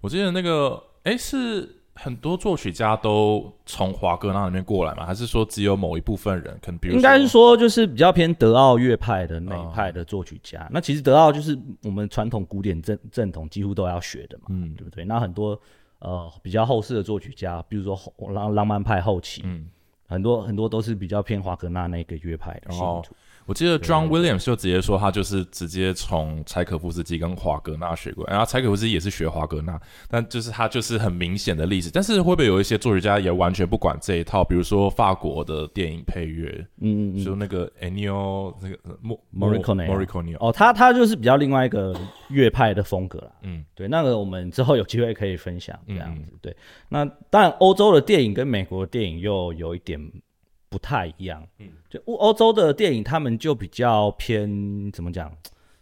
[0.00, 5.04] 我记得那个，哎，是很多作曲家都从华格纳那边过来嘛？
[5.04, 6.58] 还是说只有某一部分人？
[6.62, 10.66] 可能比如应该是说，就是比较偏德奥乐派的那一派的作曲家。
[10.72, 15.04] 那其实德奥就是我们传统古典正正统几乎都要学的嘛，嗯，对不对？
[15.04, 15.60] 那很多
[15.98, 17.96] 呃比较后世的作曲家，比如说
[18.32, 19.68] 浪浪漫派后期，嗯，
[20.08, 23.14] 很多很多都是比较偏华格纳那个乐派的信徒。
[23.46, 31.90] 我记得 John Williams 就直接说，他就是直接从柴可夫斯基跟华格纳学过，然后柴可夫斯基也是学华格纳，但就是他就是很明显的例子。
[31.92, 34.44] 但是会不会有一些作曲家也完全不管这一套？
[34.44, 38.78] 比如说法国的电影配乐，嗯嗯嗯，就那个 Ennio 那个
[39.34, 41.94] Morricone，哦，他他就是比较另外一个
[42.28, 43.32] 乐派的风格啦。
[43.42, 46.32] 嗯，对，那个我们之后有机会可以分享这样子。
[46.40, 46.56] 对，
[46.88, 50.00] 那当然欧洲的电影跟美国的电影又有一点。
[50.72, 55.30] 不太一样，嗯，就欧欧洲的电影，他们就比较偏怎么讲，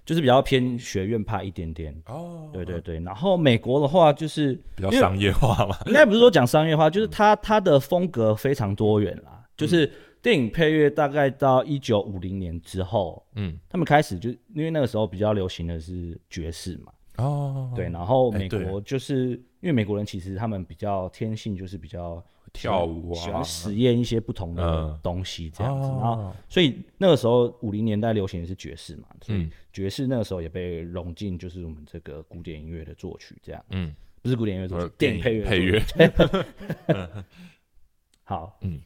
[0.05, 1.94] 就是比较偏学院派一点点。
[2.07, 2.98] 哦，对对对。
[2.98, 9.44] 然后美国的话，就是比较商业化嘛， 应该不是说讲商业化，就是它它的风格非常多元啦。
[9.57, 9.88] 就是
[10.20, 17.88] 电影配乐大概到一九五零年之后，嗯，他们开始就因为那个时候比较流行的是爵士嘛，哦，对。
[17.90, 19.29] 然后美国就是
[19.61, 22.20] 因为美国人其实他们比较天性就是比较。
[22.53, 25.89] 跳舞啊，喜欢实验一些不同的东西，这样子。
[25.89, 33.65] 然后，所以那个时候五零年代流行的是爵士嘛，所以爵士那个时候也被融进，就是我们这个古典音乐的作曲这样。
[33.71, 35.45] 嗯，不是古典音乐作曲，电影配乐。
[35.45, 35.83] 配乐。
[38.25, 38.81] 好，嗯，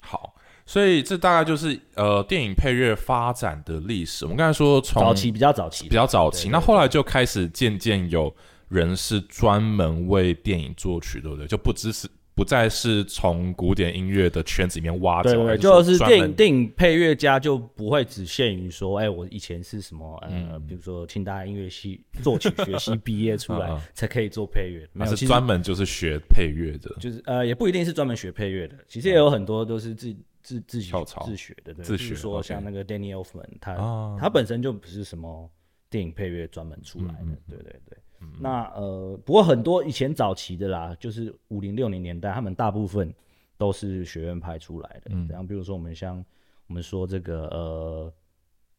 [0.00, 0.34] 好。
[0.64, 4.24] 所以这大概就是呃电影配乐发展的历史。
[4.24, 8.32] 我们刚才说从早期比较早期，比较早期，那后来就开始渐渐有
[8.68, 11.48] 人是专门为电影作曲，对不对？
[11.48, 12.08] 就不只是。
[12.34, 30.90] 不再是从古典音乐的圈子里面挖走，对对，就是电影电影配乐家就不会只限于说，哎，我以前是什么呃，比如说清大音乐系作曲学系毕业出来才可以做配乐，那是专门就是学配乐的，就是呃，也不一定是专门学配乐的，其实也有很多都是自自自己
[31.26, 35.50] 自学的，对，自学说像那个 Danny Elfman，他他本身就不是什么
[35.90, 37.98] 电影配乐专门出来的，对对对。
[38.40, 43.12] 那呃，不过很多以前早期的啦，就是五零六零年代，他们大部分
[43.56, 45.10] 都是学院派出来的。
[45.12, 46.24] 嗯，然后比如说我们像
[46.66, 48.12] 我们说这个呃，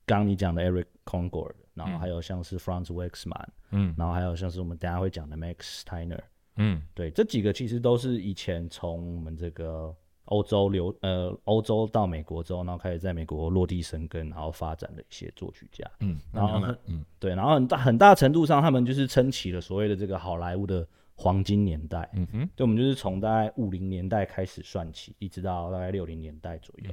[0.05, 6.19] 刚你讲的 Eric Concord，然后还有像是 Franz Waxman，嗯，然后还有像是我们等下会讲的 Max Steiner，
[6.57, 9.95] 嗯，对，这几个其实都是以前从我们这个。
[10.25, 26.89] 欧洲流呃，欧洲到美国之后，然后开始在美国落地生根，然后发展的一些作曲家，嗯，然后嗯，对，然后很大很大程度上，他们就是撑起了所谓的这个好莱坞的黄金年代，嗯哼，对我们就是从大概五零年代开始算起，一直到大概六零年代左右。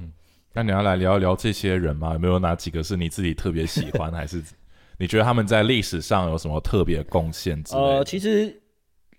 [0.53, 2.11] 那你要来聊一聊这些人吗？
[2.13, 4.43] 有没有哪几个是你自己特别喜欢，还是
[4.99, 7.81] 你觉得他们在历史上有什么特别贡献之类？
[7.81, 8.61] 呃，其实。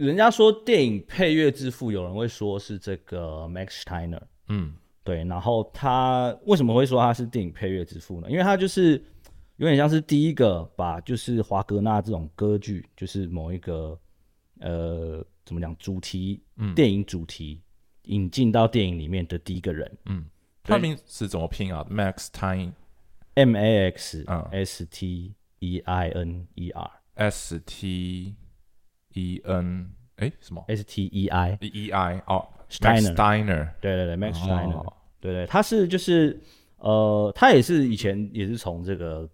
[0.06, 5.22] 人家说电影配乐之父，有人会说是这个 Max Steiner，嗯，对。
[5.24, 8.28] 然后他为什么会说他是电影配乐之父呢？
[8.28, 9.00] 因为他就是
[9.58, 13.96] 有点像是第一个把就是华格纳这种歌剧，就是某一个
[14.58, 17.62] 呃怎么讲主题，嗯，电影主题
[18.06, 19.98] 引进到电影里面的第一个人。
[20.06, 20.24] 嗯，
[20.64, 28.34] 他名是怎么拼啊？Max Steiner，M A X S T E I N E R，S T。
[29.14, 33.68] E N 哎什么？S T E I E I 哦，Steiner。
[33.80, 34.84] 对对对，Max Steiner
[35.20, 36.40] 对对，他是就是
[36.76, 39.28] 呃，他也是以前也是从这个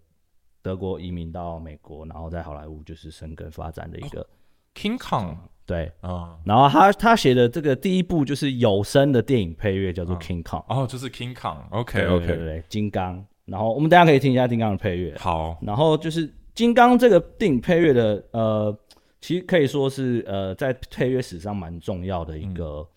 [0.61, 4.25] 德国移民到美国，然后在好莱坞就是生根发展的一个
[4.73, 5.91] King Kong 对。
[6.01, 15.15] 啊，然后他他写的这个第一部就是有声的电影配乐叫做 King Kong 哦，就是 King Kong OK OK 对对金刚，然后我们大家可以听一下金刚的配乐。
[15.19, 18.79] 好，然后就是金刚这个电影配乐的呃。
[19.21, 22.87] 其实可以说是呃，在配乐史上蛮重要的一个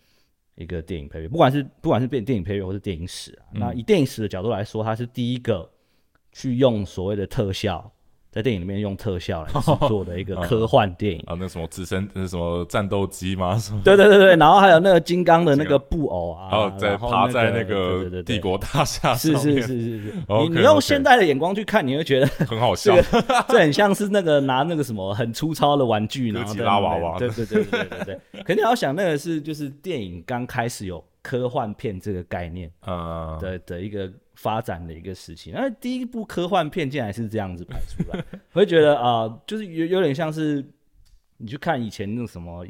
[0.54, 5.70] 一个电影配乐，不管是不管是电电影配乐或是电影史啊，那以电影史的角度来说，它是第一个
[6.32, 7.92] 去用所谓的特效。
[8.32, 11.22] 在电影里面用特效来 制作的一个科幻电影。
[11.26, 13.60] 啊，那什么直升那什么战斗机吗？
[13.84, 22.96] 对对对对， 然后还有那个金刚的那个布偶啊，然后在爬在那个帝国大厦上是是是是是，你你用现代的眼光去看，你会觉得很好笑，
[23.48, 34.10] 这很像是那个拿那个什么很粗糙的玩具，然后拉娃娃，对对对对对对，肯定 要想那个是就是电影刚开始有科幻片这个概念啊的的一个。
[34.42, 40.64] 发展的一个时期，那第一部科幻片竟然是这样子拍出来，我 会觉得啊，就是有有点像是
[41.36, 42.66] 你去看以前那种什么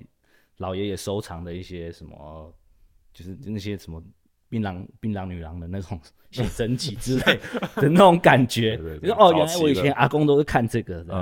[0.58, 2.54] 老爷爷收藏的一些什么，
[3.14, 4.02] 就是那些什么
[4.50, 5.98] 槟榔槟榔女郎的那种
[6.30, 7.40] 写真集之类
[7.80, 8.78] 的那种感觉。
[9.00, 11.14] 你说哦，原来我以前阿公都是看这个的，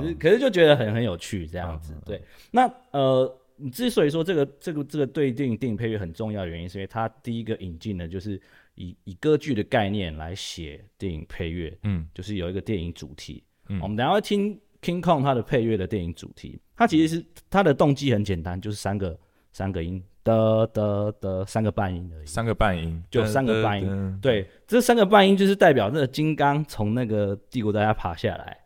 [0.00, 1.92] 可是可是就觉得很很有趣这样子。
[2.04, 8.40] 对，那呃，你之所以说这个这个这个对电影电影配乐很重要的原因，是因为它第一个引进的就是
[8.76, 13.42] 以以歌剧的概念来写电影配乐，嗯，就是有一个电影主题。
[13.68, 19.18] 嗯我们等下会听 King Kong 它的配乐的电影主题，它其实是它的动机很简单，就是三个
[19.52, 22.26] 三个音的的的三个半音而已。
[22.26, 28.56] 三个半音，就三个半音音，对，这三个半音就是代表那个金刚从那个帝国大厦爬下来，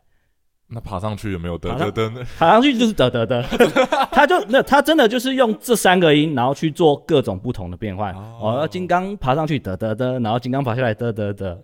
[0.73, 2.25] 那爬上去有没有得得得呢？
[2.39, 3.43] 爬上去就是得得得，
[4.09, 8.13] 他就那他真的就是用这三个音，然后去做各种不同的变换。
[8.15, 11.61] 哦哦，金刚爬上去得得得，然后金刚爬下来得得得，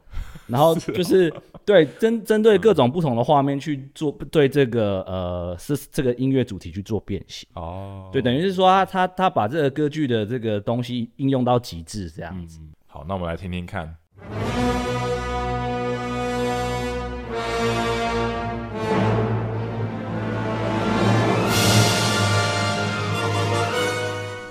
[0.47, 7.47] 然后 就是对针针对各种不同的画面去做对这个呃是这个音乐主题去做变形。
[7.53, 12.59] 哦，对，等于是说他他他把这个歌剧的这个东西应用到极致，这样子。
[12.61, 13.95] 嗯，好，那我们来听听看。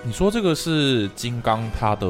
[0.06, 2.08] 你说这个是金刚它的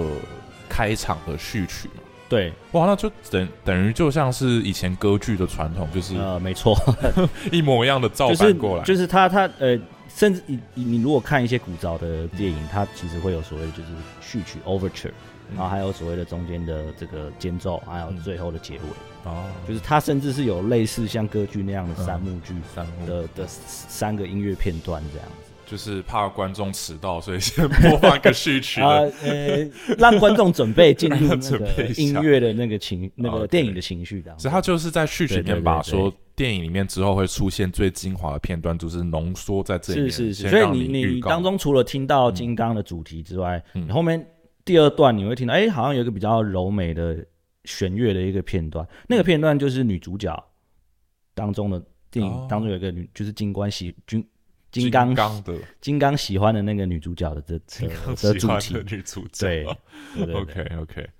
[0.68, 2.02] 开场的序曲吗？
[2.28, 6.76] 对，哇，那就等等于就像是以前歌剧的传统，就是呃，没错。
[7.50, 8.85] 一模一样的照就是搬过来。
[8.85, 9.78] 就是他他呃，
[10.14, 13.88] 甚至你你你如果看一些古早的电影，它其实会有所谓就是
[14.20, 15.12] 序曲 overture，
[15.54, 18.80] 然后还有所谓的中间的这个间奏，还有嗯最后的结尾，
[19.24, 22.54] 哦，就是它甚至是有类似像歌剧那样的嗯三幕剧
[23.06, 25.52] 的的三个音乐片段这样子。
[25.66, 29.12] 就是怕观众迟到，所以先播放一个序曲 啊的。
[29.22, 34.40] 呃，让观众准备进入那个 音乐的那个情那个电影的情绪当中。
[34.40, 40.11] 所以他就是在序曲里面把说电影里面之后会出现最精华的片段，就是浓缩在这里面。
[40.11, 44.24] 是是是，所以你你当中除了听到金刚的主题之外，嗯你后面
[44.64, 47.16] 第二段你会听到，哎、好像有一个比较柔美的
[47.64, 50.44] 弦乐的一个片段，那个片段就是女主角
[51.35, 54.24] 当中的电影、哦当中有一个女，就是金冠喜金
[54.83, 59.47] 金刚刚的金刚喜欢的那个女主角的这金刚的的主题的，女主角。
[59.47, 59.65] 对
[60.15, 61.11] 对对对 OK OK，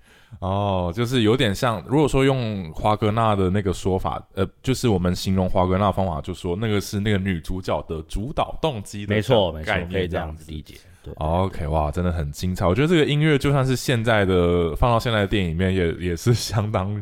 [0.40, 10.75] 哦，就是有点像，如果说用华格纳的那个说法，呃，就是我们形容华格纳的方法，就说那个是那个女主角的主导动机的没错没错可以这样样子理解。
[11.03, 12.66] 对 OK，哇，真的很精彩。
[12.66, 17.01] 我觉得这个音乐就算是现在的放到现在的电影里面也，也是相当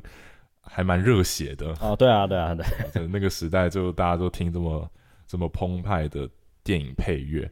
[0.61, 1.75] 还蛮热血的。
[1.81, 4.91] 哦，对啊对啊对，就 那个时代，就大家都听这么
[5.27, 6.29] 这么澎湃的
[6.65, 7.49] 电影配乐。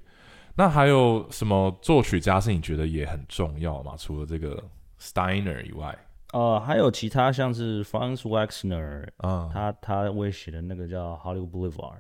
[0.57, 3.95] 那还有什么作曲家是你觉得也很重要吗？
[3.97, 4.61] 除了这个
[4.99, 5.97] Steiner 以外，
[6.33, 11.99] 呃，还有其他像是 Franz Wexner，啊、他他为写的那个叫 Hollywood Boulevard。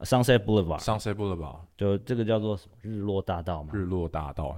[0.00, 3.70] Sunset Boulevard，Sunset Boulevard 就这个叫做什么日落大道嘛？
[3.72, 4.54] 日落大道。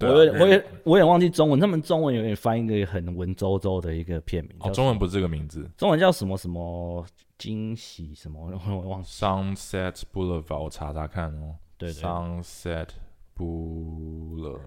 [0.00, 7.02] 我我也我也忘记中文，他们中文有点翻译一个很文绉绉的一个片名，哦，中文不是这个名字中文叫什么什么
[7.38, 9.06] 惊喜什么，我 我忘了。
[9.06, 11.54] ，Sunset Boulevard，我查查看哦。
[11.76, 12.88] 对对，Sunset
[13.36, 14.58] Boulevard，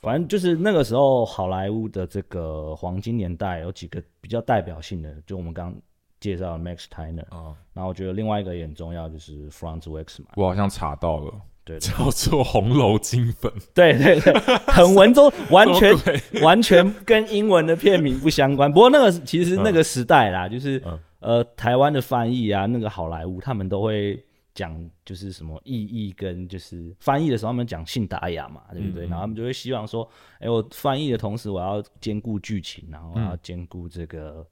[0.00, 5.82] 反正就是那个时候好莱坞的这个黄金年代有几个比较代表性的，就我们刚刚
[6.20, 10.26] 介绍的 Max Steiner，啊，然后我觉得另外一个也很重要，就是 Franz Wexman。
[10.36, 11.32] 我好像查到了，
[11.64, 14.32] 对对叫做红楼金粉，对对对，
[14.72, 15.92] 很文绉，完全
[16.40, 18.72] 完全跟英文的片名不相关。
[18.72, 29.06] 不过那个其实那个时代啦，就是、嗯呃台湾的翻译啊，那个好莱坞他们都会讲就是什么意义跟就是翻译的时候他们讲信达雅嘛，对不对？
[29.06, 30.08] 嗯嗯然后他们就会希望说，
[30.40, 34.46] 哎、我翻译的同时我要兼顾剧情，然后我要兼顾这个、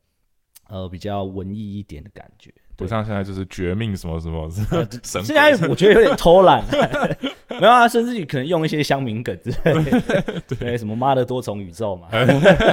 [0.68, 2.52] 呃比较文艺一点的感觉。
[2.79, 4.49] 不像现在就是绝命什么什么
[5.03, 6.64] 神现在我觉得有点偷懒，
[7.61, 12.09] 没有啊，甚至于可能用一些乡民梗之类的，对，什么妈的多重宇宙嘛，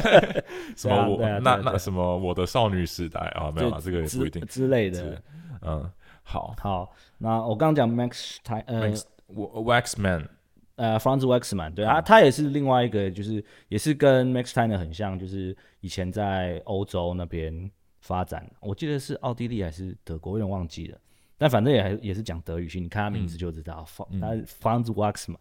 [0.78, 4.62] 什么我那那什么我的少女时代啊，没有啊，这个也不一定之。
[4.62, 5.22] 之类的。
[5.63, 5.89] 嗯，
[6.22, 8.94] 好好，那我刚刚讲 Max 台呃
[9.26, 10.28] 我 Waxman
[10.76, 17.72] 呃 Franz Waxman，对嗯啊，他也是另外一个，就是也是跟 Max Steiner 很像，就是以前在欧洲那边
[18.06, 20.98] 发展，我记得是奥地利还是德国，有点忘记了。
[21.39, 24.22] 但反正也还也是讲德语系，你看他名字就知道，嗯。
[24.22, 24.28] 他
[24.62, 25.36] Franz Waxman，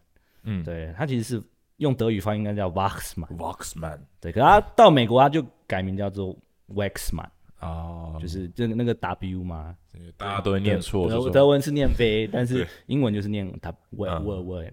[0.44, 0.64] 嗯。
[0.64, 1.42] 对他其实是
[1.76, 6.34] 用德语发音应该叫 Waxman，Waxman 对，可他到美国他就改名叫做
[6.68, 7.28] Waxman，
[7.60, 9.76] 哦，就是这个那个 W 嘛，
[10.16, 14.70] 大家都会念错，德德文是念 V， 但是英文就是念它 w 嗯 w w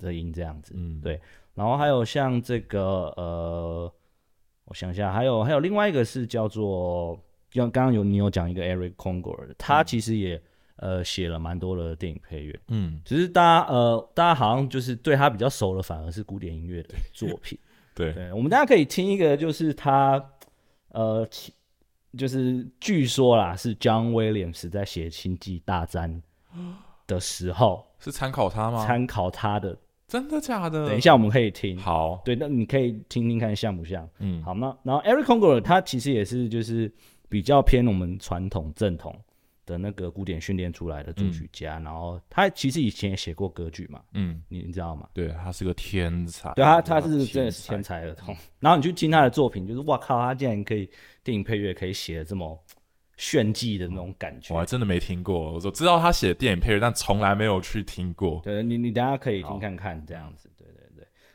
[0.00, 0.72] 的音这样子。
[0.74, 0.98] 嗯。
[1.02, 1.20] 对，
[1.54, 3.92] 然后还有像这个呃，
[4.64, 7.16] 我想一下，还有还有另外一个是叫做，
[7.54, 10.40] 像刚刚有你有讲一个 Eric Kongor 的，他其实也、
[10.76, 17.58] 呃写了蛮多的电影配乐，嗯，只是大家呃大家好像就是对他比较熟的，反而是古典音乐的作品。
[17.94, 20.20] 对，对，我们大家可以听一个，就是他，
[20.88, 21.52] 呃，其
[22.18, 26.20] 就是据说啦，是 John Williams 在写《星际大战》
[27.06, 28.84] 的时候， 是参考他吗？
[28.84, 29.78] 参考他的，
[30.08, 30.88] 真的假的？
[30.88, 31.78] 等一下我们可以听。
[31.78, 34.08] 好，对，那你可以听听看像不像？
[34.18, 36.92] 嗯，好，那然后 Eric Conger 他其实也是就是
[37.34, 39.12] 比较偏我们传统正统
[39.66, 45.08] 的那个古典训练出来的作曲家，然后他其实以前也写过歌剧嘛，嗯，你你知道吗？
[45.12, 48.36] 对他是个天才，对他他是真的是天天才儿童。
[48.60, 50.88] 然后你去听他的作品，就是哇靠，他竟然可以
[51.24, 52.56] 电影配乐可以写的这么
[53.16, 54.60] 炫技的那种感觉我。
[54.60, 55.54] 还真的没听过。
[55.54, 58.40] 我说知道他写的电影配乐，但从来没有去听过。
[58.44, 60.48] 对你你等一下可以听看看这样子。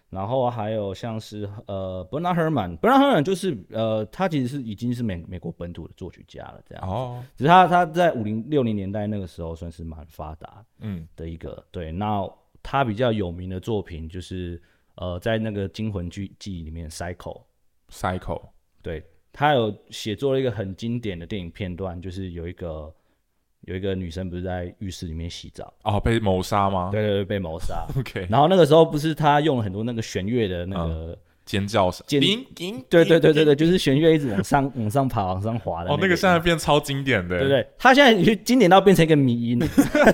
[0.09, 6.89] 然后还有像是呃 Bernard Herrmann，Bernard Herrmann 就是呃他其实是已经是美美国本土的作曲家了，这样。
[6.89, 11.91] 哦，只是他他在五零六零年代那个时候算是蛮发达嗯的一个对。
[11.91, 12.27] 那
[12.63, 14.61] 他比较有名的作品就是
[14.95, 17.41] 呃在那个《惊魂剧记》里面《Cycle》
[17.89, 18.49] ，，Cycle，
[18.81, 22.93] 对他有写作了一个很经典的电影片段，就是有一个
[23.61, 26.89] 有一个女生不是在浴室里面洗澡，哦，被谋杀吗？
[26.91, 27.85] 对对对，被谋杀。
[27.97, 37.67] OK，然后那个时候不是他用了很多那个弦乐的那个，尖叫声，尖叮叮对对对对对，就是弦乐一直往上 往上爬往上滑的、哦，那个现在变超经典的，对不对？
[37.77, 39.59] 他现在已经经典到变成一个迷音，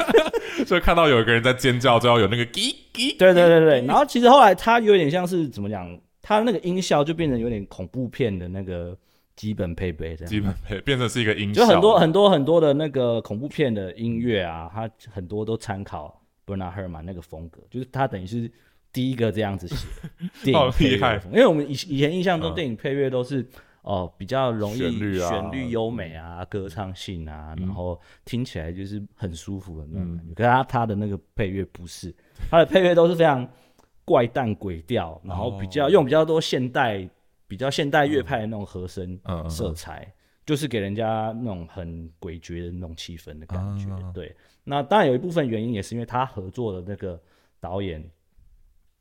[0.66, 3.86] 所以看到有一个人在尖叫，之后有那个叽叽，对对对对。
[3.86, 8.98] 然后其实后来他有点像是怎么讲，他那个音效就变成有点恐怖片的那个
[9.36, 10.30] 基本配备这样。
[10.30, 18.50] 基本配变成是一个音效，就很多很多很多的那个恐怖片的音乐啊，它很多都参考 Bernard Herrmann 那个风格，就是他等于是
[18.94, 19.88] 第一个这样子写
[20.52, 23.46] 电影配乐风因为我们以以前印象中嗯电影配乐都是
[23.82, 30.34] 哦比较容易旋律啊旋律优美啊，歌唱性啊，然后听起来就是很舒服的那种嗯感觉。
[30.34, 32.16] 可是他他的那个配乐不是，
[32.50, 33.48] 他的配乐都是非常
[34.06, 35.90] 怪诞鬼调，然后比较哦。
[35.90, 37.08] 用比较多现代
[37.48, 39.14] 比较现代乐派的那种和声。
[39.24, 40.12] 嗯嗯色彩，
[40.46, 43.90] 就是给人家那种很诡谲的那种气氛的感觉。
[43.92, 47.20] 啊对，那当然有一部分原因也是因为他合作的那个
[47.60, 48.00] 导演，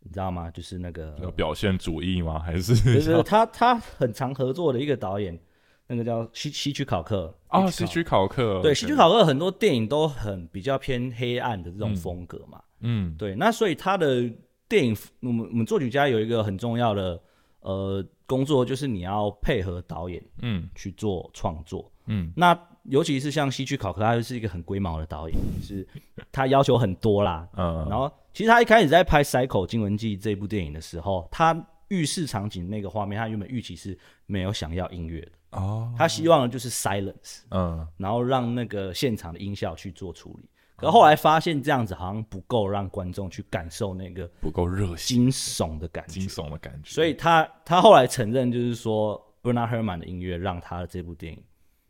[0.01, 0.51] 你知道吗？
[0.51, 2.39] 就是那个，有表现主义吗？
[2.39, 5.39] 还是就是他他很常合作的一个导演，
[5.87, 7.35] 那个叫希希区考克。
[7.49, 12.63] 啊，希区考克，对，希区考克很多电影都很比较偏黑暗的这种风格嘛。
[12.81, 14.31] 嗯对，那所以他的
[14.69, 17.21] 电影，我们我们作曲家有一个很重要的
[17.65, 21.91] 呃工作，就是你要配合导演嗯去做创作。
[22.07, 25.87] 嗯那尤其是像西区考克，他就是一个很龟毛的导演，就是
[26.31, 27.49] 他要求很多啦。
[27.57, 40.49] 嗯，然后其实他一开始在拍《Cycle 惊魂记》这部电影的时候，他浴室场景那个画面，他原本预期是没有想要音乐的，哦，他希望的就是 silence，嗯然后让那个现场的音效去做处理。
[40.77, 46.21] 可后来发现这样子好像不够让观众去感受那个不够热心，惊悚的感觉。
[46.21, 51.43] 惊，悚的感觉，所以他他后来承认就是说，Bernard Herrmann 的音乐让他的这部电影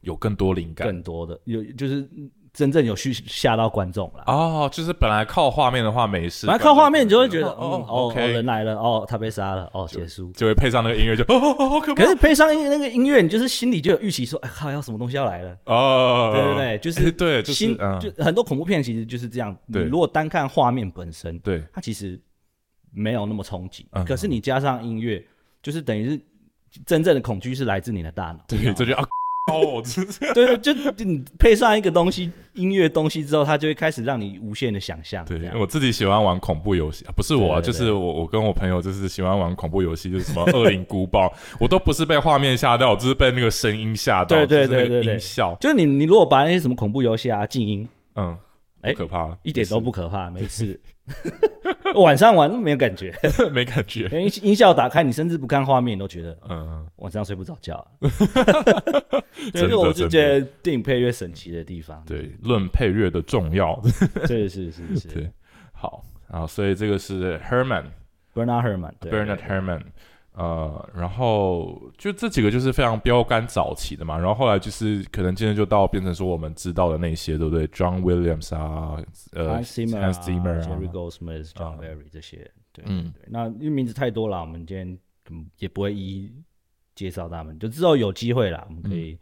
[0.02, 0.86] 有更多灵感。
[0.86, 2.08] 更多的有就是
[2.54, 4.22] 真正有去吓到观众了。
[4.28, 10.30] 哦，就是本来靠画面的话没事，本来靠画面你就会觉得，哦人来了，哦，他被杀了，哦，结束。
[10.32, 15.58] 就会配上那个音乐，就哦哦哦，好可怕可是配上那个音乐，你就是心里就有预期，说，哎靠，要什么东西要来了。
[15.66, 19.54] 哦，对对 对，就是哎对，就是就很多恐怖片其实就是这样。
[19.66, 22.20] 你如果单看画面本身，对，它其实
[22.92, 25.20] 没有那么冲击嗯，可是你加上音乐，
[25.60, 26.20] 就是等于是
[26.86, 28.38] 真正的恐惧是来自你的大脑。
[28.46, 29.04] 对，这就啊，
[29.52, 35.22] 哦，这对 对，就就你配上一个东西，音乐东西之后，它就会开始让你无限的想象。
[35.26, 41.30] 对，我自己喜欢玩恐怖游戏，啊不是我就是我，我跟我朋友就是喜欢玩恐怖游戏，就是什么恶灵古堡，
[41.60, 45.14] 我都不是被画面吓到，我只是被那个声音吓到，对对对对对。
[45.14, 48.34] 音效，就是你你如果把那些什么恐怖游戏啊静音，嗯，
[48.80, 50.80] 哎不可怕，一点都不可怕，没事。
[51.96, 57.86] 晚上玩没有感觉，是 没感觉，音音效打开，你甚至不看画面，你都觉得嗯，晚上睡不着觉。
[59.52, 62.02] 这我就真的觉得电影配乐神奇的地方。
[62.06, 63.78] 对，论配乐的重要，
[64.26, 65.08] 对是是是。
[65.08, 65.30] 对，
[65.72, 67.84] 好，然后所以这个是 Herman。
[68.34, 69.12] ，Bernard Herrmann 对。
[69.12, 69.82] Bernard Herrmann，
[70.34, 79.00] 呃，然后就这几个就是非常标杆早期的嘛，然后后来就是可能今天就到变成说我们知道的那些，对不对？John Williams 啊，
[79.32, 83.28] 呃 Hans Zimmer 啊 Hans Zimmer 啊 Jerry Goldsmith、John 啊 Barry 这些，对嗯对。
[83.28, 84.98] 那因为名字太多了，我们今天
[85.30, 86.32] 嗯也不会一一
[86.96, 89.16] 介绍他们，就之后有机会啦，我们可以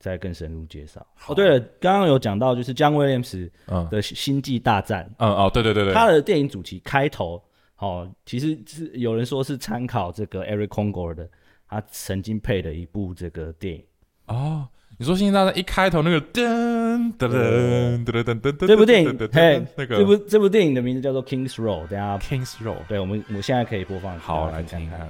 [0.00, 1.06] 再更深入介绍。
[1.28, 7.40] 哦，对了，刚刚有讲到就是 John Williams 嗯的《星际大战》，嗯哦，对对对对，他的电影主题开头，
[7.80, 11.28] 哦，其实是有人说是参考这个 Eric Congor 的，
[11.68, 13.82] 他曾经配的一部这个电影。
[14.26, 14.68] 哦，
[14.98, 25.08] 你说《星际大战》一开头那个噔噔噔噔噔噔噔，这部电影，嘿，那个这部这部电影的名字叫做 Kings Row，等一下，Kings Row，对我们我们现在可以播放，好来听听看。。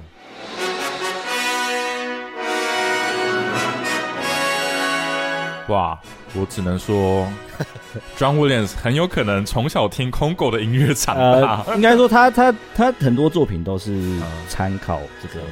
[5.71, 5.97] 哇，
[6.35, 7.25] 我只能说，
[8.17, 11.65] John Williams 很有可能从小听空狗的音乐长大。
[11.75, 14.19] 应该说他他他很多作品都是
[14.49, 15.45] 参考这个，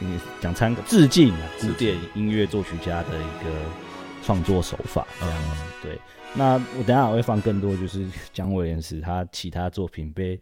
[0.00, 3.50] 嗯，讲参考致敬古典音乐作曲家的一个
[4.22, 5.06] 创作手法。
[5.22, 5.28] 嗯，
[5.82, 5.98] 对。
[6.34, 10.38] 那我等下我会放更多，就是姜伟廉斯他其他作品被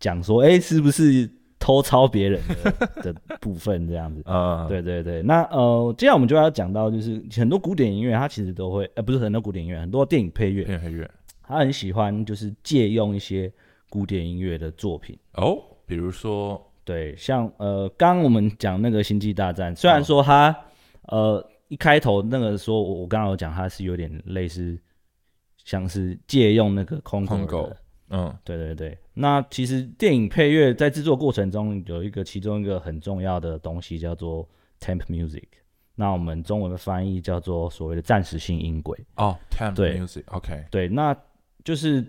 [0.00, 1.28] 讲说，哎，是不是
[1.62, 4.22] 偷抄别人的的部分这样子？
[4.28, 5.22] 啊，对对对。
[5.22, 11.08] 那呃，接下来我们就要讲到，就是很多古典音乐，它其实都会，呃，不是很多古典音乐，很多电影配乐，电影配乐，
[11.42, 13.52] 他很喜欢就是借用一些
[13.88, 15.56] 古典音乐的作品哦，
[15.86, 20.54] 比如说，对，像呃，刚我们讲那个《星际大战》，虽然说它
[21.08, 24.78] 呃一开头那个说，我我刚刚有讲，它是有点类似。
[25.64, 27.72] 像是借用那个空空狗，
[28.10, 28.98] 嗯，对对对。
[29.14, 34.48] 那其实电影配乐在制作过程中有一个其中一个很重要的东西叫做
[34.80, 35.44] temp music，
[35.94, 38.98] 那我们中文的翻译叫做所谓的暂时性音轨。
[39.16, 40.64] 哦，temp music，OK。
[40.70, 41.16] 对，那
[41.64, 42.04] 就是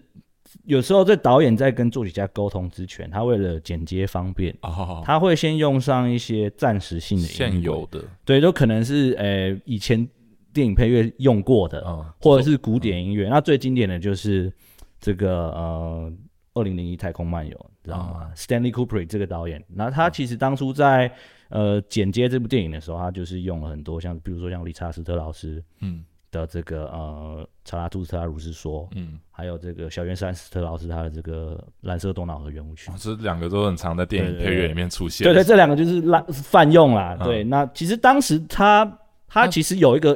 [0.66, 10.08] 有时候在导演在跟作曲家沟通之前，他为了剪接方便，哦，他会先用上一些暂时性的现有的，对，都可能是呃以前。
[10.54, 11.84] 电影配乐用过的，
[12.22, 14.54] 或者是古典音乐，那最经典的就是
[15.00, 16.14] 这个呃，
[16.54, 21.12] 二零零一太空漫游，知道吗？Stanley Kubrick 这个导演，那他其实当初在
[21.50, 35.26] 呃剪接这部电影的时候，他就是用了很多像，比如说像理查斯特老师，嗯，的这个呃查拉图斯特拉如是说，嗯，还有这个小约山斯特老师他的这个蓝色多瑙河圆舞曲，这两个都很常在电影配乐里面出现。
[35.26, 37.18] 对对，这两个就是滥泛用啦。
[37.24, 39.00] 对，那其实当时他。
[39.26, 40.16] 他其实有一个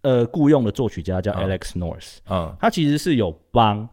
[0.00, 3.86] 呃雇佣的作曲家叫 Alex North，嗯，他其实是有帮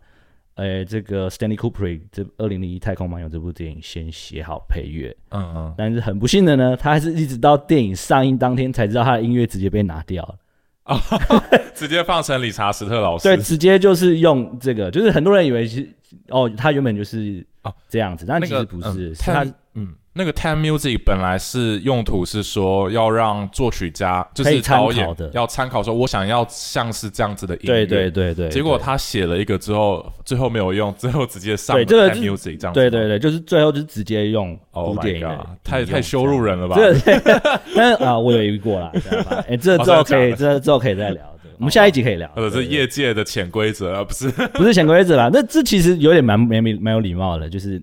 [0.56, 10.36] 呃这个 Stanley Kubrick 这二零零一太空漫游这部电影先写好配乐，嗯嗯，但是很不幸的呢，他还是一直到电影上映当天才知道他的音乐直接被拿掉了，
[10.84, 11.02] 啊，
[11.74, 15.88] 直接放成理查斯特老师，对，直接就是用这个，就是很多人以为是
[16.30, 19.46] 哦，他原本就是哦这样子，但其实不是，他
[19.76, 19.96] 嗯。
[20.16, 28.50] 那个 time music 本来是用途是说要让作曲家就是导演要参考说，我想要像是这样子的音乐，对对对对。
[28.50, 32.74] 结果他写了一个之后，最后没有用， 最后直接上 time music 这样。
[32.74, 36.76] 对对对，就是最后就直接用古典音乐，太太羞辱人了吧？
[36.76, 37.20] 对对。
[37.76, 38.92] 但啊，我有遇过啦，
[39.50, 41.24] 哎，这之后可以，这之后可以再聊。
[41.58, 42.30] 我们下一集可以聊。
[42.36, 47.82] 呃，这业界的潜规则啊，不是不是潜规则啦，那这其实有点蛮没蛮有礼貌的，就是。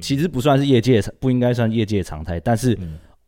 [0.00, 2.78] 其实不算是业界不应该算业界常态，但是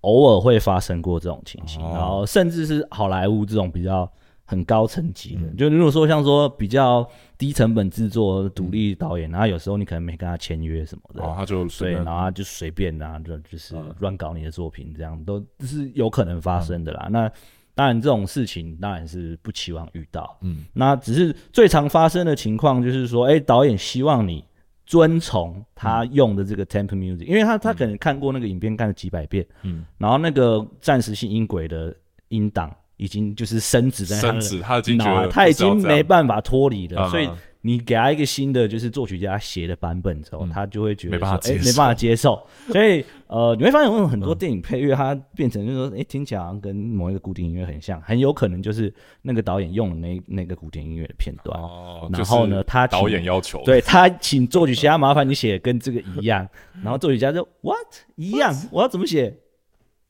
[0.02, 4.10] 偶尔会发生过这种情形，然后甚至是好莱坞这种比较
[4.44, 7.06] 很高层级的，就如果说像说比较
[7.38, 17.08] 低成本制作独立导演，然后有时候你可能没跟他签约什么的，他就对，然后他就随便啊，就就是乱搞你的作品，这样都是有可能发生的啦。
[17.10, 17.30] 那
[17.74, 24.44] 当然这种事情当然是不期望遇到，嗯，那只是最常发生的情况就是说，哎，导演希望你。
[24.90, 31.94] 遵从他用的这个 temp music，因为他他可能看过那个影片看了几百遍，嗯，然后那个暂时性音轨的
[32.26, 34.32] 音档已经就是升值在他
[34.80, 37.30] 的脑，他已经没办法脱离了，所以。
[37.62, 42.46] 你给他一个新的，就是作曲家写的版本之后，他就会觉得没办法接受，没办法接受。
[42.72, 51.60] 所以，呃，你会发现有很多电影配乐，它变成就是说，哎，听起来好像跟某一个古典音乐很像，很有可能就是那个导演用的那那个古典音乐的片段。
[51.60, 52.08] 哦。
[52.10, 56.48] 然后呢，他导演要求，对他请作曲家麻烦你写跟这个一样，
[56.82, 57.86] 然后作曲家就 What
[58.16, 58.54] 一样？
[58.72, 59.36] 我要怎么写？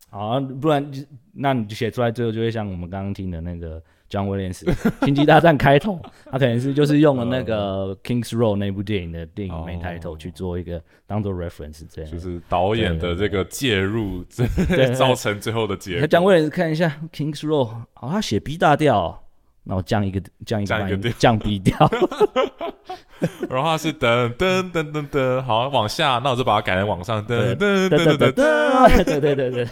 [0.09, 0.89] 好，不然
[1.33, 3.83] 那你就写出来，最后就会像我们刚刚听的那个。
[4.11, 4.65] John Williams，
[5.05, 6.01] 星际大战开头，
[6.31, 12.11] 他可能是就是用了那个 Kings Row 那部电影的电影名开头去做一个当做 reference，这样。
[12.11, 14.25] 就是导演的这个介入，
[14.99, 16.09] 造成最后的结果。
[16.09, 17.69] John Williams 看一下 Kings Row，
[18.01, 19.23] 哦，他写 B 大调，
[19.63, 21.77] 那我降一个降一个降 B 调，
[23.49, 29.69] 然后他是噔噔噔噔噔，好往下，那我就把它改成往上噔噔噔噔噔，对对对对。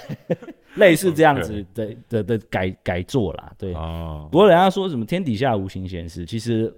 [0.76, 3.72] 类似这样子的的的改改做啦，对。
[4.30, 6.72] 不过人家说什么天底下无形闲事，其实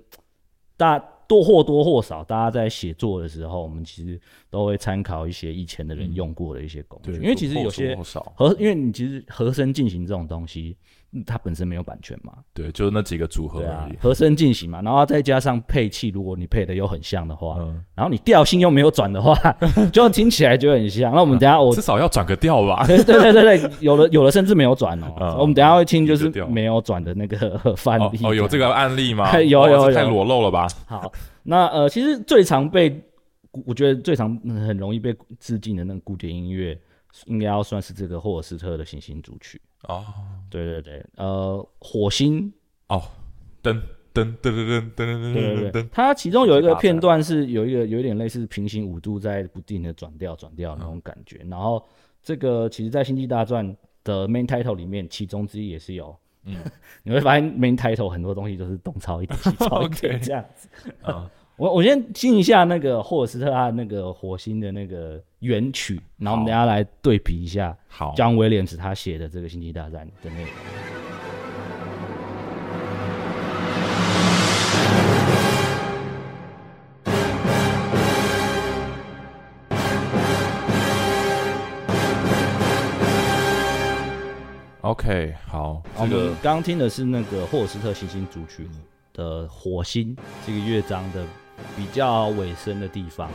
[0.77, 7.97] 大多或多或少，大家在写作的时候，我们其实都会参考一些以前的人用过的一些工具，因为其实有些
[8.35, 10.77] 和因为你其实和声进行这种东西。
[11.27, 12.33] 它本身没有版权嘛？
[12.55, 13.97] 对，就是那几个组合而已。
[13.97, 17.59] 和声进行嘛，然后再加上配器，如果你配的又很像的话，
[17.95, 19.35] 然后你调性又没有转的话，
[19.93, 21.13] 就听起来就很像。
[21.13, 22.85] 那我们等下我 至少要转个调吧？
[22.89, 25.37] 对对对对，有的有的甚至没有转哦。
[25.41, 28.19] 我们等下会听就是没有转的那个范例。
[28.23, 29.37] 哦，有这个案例吗？
[29.41, 30.69] 有有有，太裸露了吧？
[30.87, 33.03] 好，那呃，其实最常被
[33.67, 36.79] 我觉得最常很容易被致敬的那个古典音乐，
[37.27, 39.61] 应该要算是这个霍尔斯特的行星组曲。
[39.89, 40.05] 哦，
[40.51, 42.53] 对对对，呃，火星。
[42.89, 43.03] 哦，
[43.63, 43.81] 噔
[44.13, 51.83] 噔噔噔噔噔对对对，它其中有一个片段是有一个有点类似平行五度在不定的转调转调那种感觉，然后
[52.23, 56.15] 这个其实，在星际大战的 main title 里面，其中之一也是有，
[56.45, 56.57] 嗯，
[57.05, 60.69] 你会发现 main title 很多东西都是东抄一点西抄一点 这样子，
[61.03, 61.31] 啊。
[61.61, 70.51] 我我先听一下那个霍尔斯特他那个火星的那个原曲，然后我们等下来对比一下，好，John Williams 他写的这个星际大战的内容。
[84.81, 88.67] OK，好，我们刚刚听的是那个霍尔斯特行星组曲
[89.13, 91.23] 的火星这个乐章的。
[91.77, 93.31] 比较尾声的地方，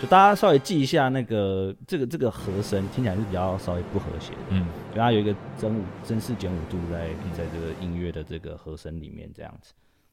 [0.00, 9.72] 就大家稍微记一下那个这个这个和声听起来是比较稍微不和谐的，嗯，因为它有一个增五增四减五度在在这个音乐的这个和声里面这样子，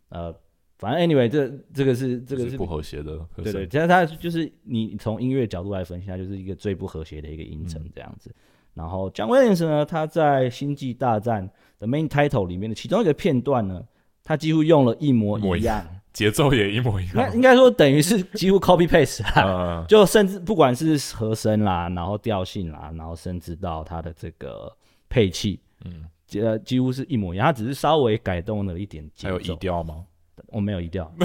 [0.10, 0.34] 呃，
[0.78, 8.34] 反正 anyway 这这个是这个是不和谐的和，对对，其实它就是你从音乐角度来分析，它就是一个最不和谐的一个音程这样子。
[8.74, 11.47] 然后 John Williams 呢，他在《星际大战》
[11.78, 13.84] 的 main title 里面的其中一个片段呢，
[14.24, 15.86] 他几乎用了一模一样。
[16.14, 24.72] 节奏也一模一样，那应该说等于是几乎 copy paste 啦，就甚至不管是和声啦，然后调性啦，然后甚至到它的这个
[25.09, 26.05] 配器，嗯，
[26.39, 29.34] 呃，几乎是一模一样，它只是稍微改动了一点节奏。
[29.34, 30.05] 还有移调吗？
[30.47, 31.11] 我没有移调。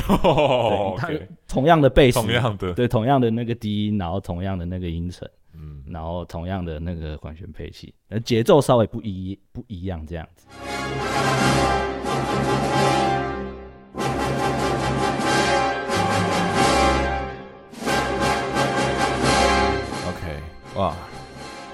[0.97, 1.11] 它
[1.47, 10.47] 同样的贝斯，同样的对，同样的那个低音，然后同样的那个音程，嗯，然后同样的那个管弦配器，呃，节奏稍微不一不一样这样子。
[20.79, 20.97] 哇，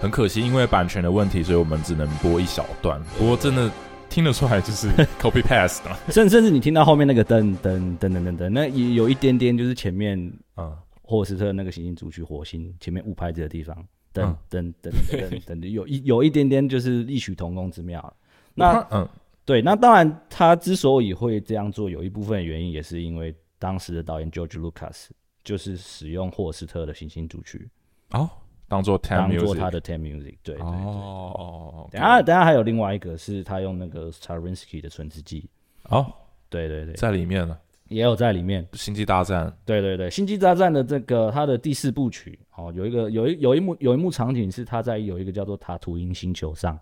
[0.00, 2.98] 很可惜，因为版权的问题，所以我们只能播一小段。
[3.18, 3.70] 不过真的
[4.08, 4.88] 听得出来，就是
[5.20, 5.94] copy paste 的。
[6.10, 13.76] 甚甚至你听到后面那个噔噔噔噔噔噔，那也有一点点，就是前面啊，霍斯特那个行星主曲火星前面误拍子的地方，
[14.14, 18.16] 噔噔噔噔噔，有一有一点点就是异曲同工之妙。
[18.54, 19.06] 那嗯，
[19.44, 25.08] 对，那当然他之所以会这样做，有一部分原因也是因为当时的导演 George Lucas
[25.42, 27.68] 就是使用霍斯特的行星主曲
[28.12, 28.30] 哦。
[28.74, 30.64] 当做当做他的 t e m music，对对对。
[30.64, 35.48] 哦，等下等下还有另外一个是他用那个 Starinsky 的纯子记。
[35.84, 36.04] 哦，
[36.48, 37.56] 对对对，在里面呢，
[37.86, 38.66] 也有在里面。
[38.72, 46.76] 星际大战，对对对，星际大战的这个他的第四部曲，哦，有一个有一有一幕有一幕场景是他在有一个叫做塔图因星球上，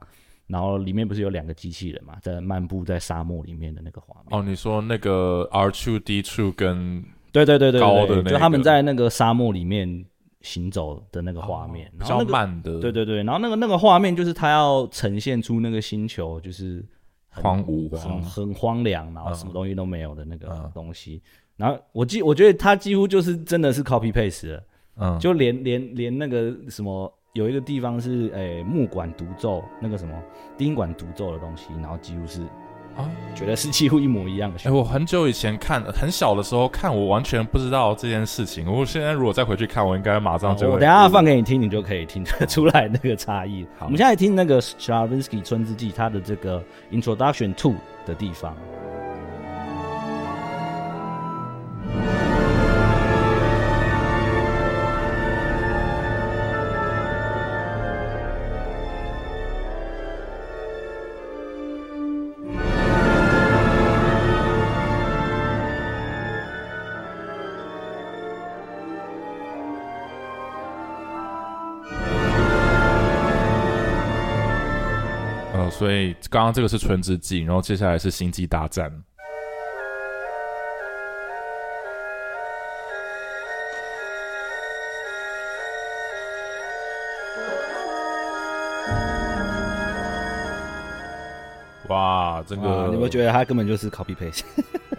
[0.47, 4.29] 然后里面不是有两个机器人嘛，在漫步在沙漠里面的那个画面。
[4.31, 10.07] 哦，你说那个 R two D two 跟对对对对高的，就他们在那个沙漠里面。
[10.43, 16.85] 行走的那个画面，比较慢的，对对对，然后那个那个画面就是他要呈现出那个星球就是
[17.29, 21.23] 荒芜、很很荒凉，然后什么东西都没有的那个东西。
[21.57, 24.61] 然后我记，我觉得他几乎就是真的是 copy paste，
[24.97, 30.15] 嗯，就连连连那个什么有一个地方是诶木管独奏，那个什么
[30.59, 32.41] 低音管独奏的东西，然后几乎是。
[32.97, 34.59] 啊，觉得是几乎一模一样的。
[34.65, 38.71] 哎，我很久以前看，很小的时候看，我完全不知道这件事情。
[38.71, 40.71] 我现在如果再回去看，我应该马上就。
[40.71, 43.67] 我等下放给你听，你就可以听得出来那个差异。
[43.79, 47.75] 好，我们现在听那个 Stravinsky 春之祭，它的这个 Introduction to
[48.05, 48.55] 的地方。
[75.83, 78.89] 所以刚刚这个是春之祭，然后接下来是星际大战。
[91.89, 94.43] 哇，这个你们觉得他根本就是 copy paste？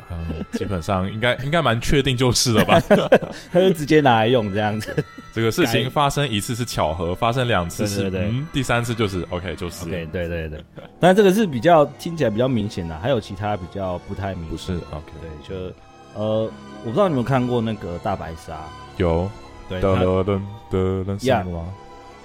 [0.52, 2.78] 基本上应该应该蛮确定就是了吧，
[3.54, 4.94] 他就直接拿来用这样子。
[5.34, 10.64] 这个事情发生一次是巧合，发生两次是嗯，第三次就是 OK 就是 OK 对对对。
[11.00, 14.48] 但这个是比较听起来比较明显的，还有其他比较不太明。
[14.48, 15.74] 不是 OK 对，就
[16.14, 16.44] 呃，
[16.84, 18.60] 我不知道你有没有看过那个大白鲨？
[18.98, 19.30] 有。
[19.68, 19.82] 对。
[19.82, 21.66] 的的的吗？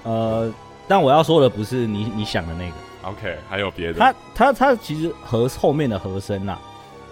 [0.05, 0.53] 呃，
[0.87, 2.75] 但我要说的不是你你想的那个。
[3.09, 3.99] OK，还有别的。
[3.99, 6.59] 他他他其实和后面的和声呐。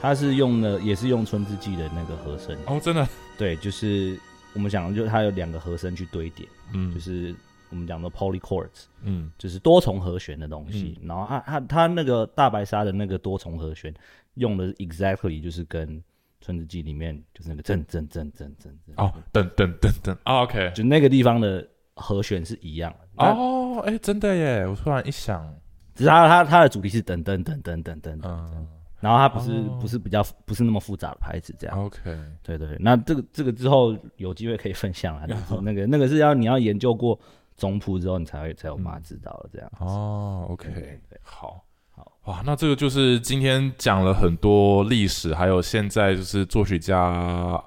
[0.03, 4.21] 他是用的，也是用春之祭的那个和声哦，真的，对，就是
[4.57, 7.35] 我们讲，就它有两个和声去堆叠，嗯，就是
[7.71, 10.99] 我们讲的 polychords，嗯，就是多重和弦的东西。
[11.03, 13.93] 然后它它它那个大白鲨的那个多重和弦
[14.35, 16.03] 用的 exactly 就是跟
[16.41, 23.25] 春之祭里面就是那个震震震震震震哦，噔噔噔噔，OK，就那个地方的和弦是一样的。
[23.25, 24.67] 哦，哎，真的耶！
[24.67, 25.55] 我突然一想，
[25.95, 28.67] 只是它它它的主题是噔噔噔噔噔噔噔。
[29.01, 35.27] 然后它不是不是比较不是那么复杂的牌子这样，OK，对对，那这个这个之后有机会可以分享啊，
[35.63, 37.19] 那个那个是要你要研究过
[37.57, 39.71] 总谱之后你才会才有办法知道的这样。
[39.79, 46.99] 哦，OK，好，好，哇，那这个就是今天讲了很多历史，还有现在就是作曲家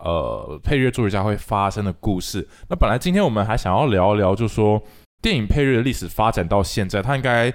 [0.04, 2.48] 呃配乐作曲家会发生的故事。
[2.68, 4.82] 那本来今天我们还想要聊一聊，就说
[5.22, 7.54] 电影配乐的历史发展到现在，它应该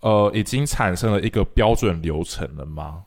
[0.00, 3.02] 呃已经产生了一个标准流程了吗？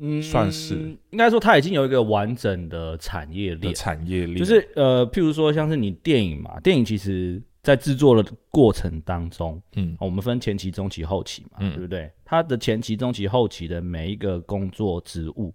[0.00, 3.74] 嗯，算是应该说，它已经有一个完整的产业链。
[3.74, 12.10] 产业链就是呃，譬如说，像是你电影嘛，电影其实在制作的过程当中，嗯，我们分前期、中期、后期嘛，对不对？
[12.24, 15.54] 它的前期、中期、后期的每一个工作职务，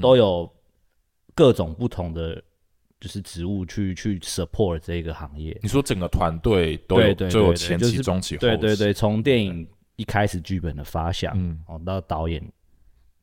[0.00, 0.52] 都有
[1.34, 2.42] 各种不同的
[3.00, 5.56] 就是职务去去 support 这个行业。
[5.62, 9.64] 你说整个团队都有都有前期、中期、后期，对对对，从电影
[9.94, 12.42] 一开始剧本的发想，嗯，哦，到导演。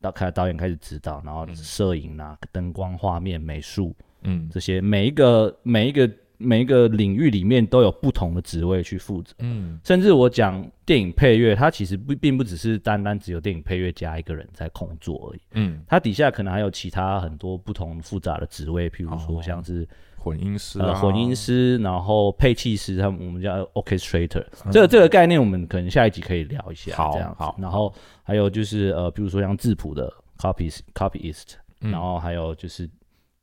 [0.02, 19.88] 到开导演开始指导，然后摄影啊、灯光、画面、美术，嗯，这些每一个每一个每一个领域里面都有不同的职位去负责，嗯，甚至我讲电影配乐，它其实不并不只是单单只有电影配乐加一个人在工作而已，嗯，它底下可能还有其他很多不同复杂的职位，譬如说像是。
[20.26, 24.43] 混音师呃，混音师，然后配器师，他们我们叫 orchestrator。
[24.71, 26.95] 这个这个概念，我们可能下一集可以聊一下。
[26.95, 27.55] 好，这样好。
[27.59, 32.89] 然后还有就是呃，比如说像质谱的 copy copyist，然后还有就是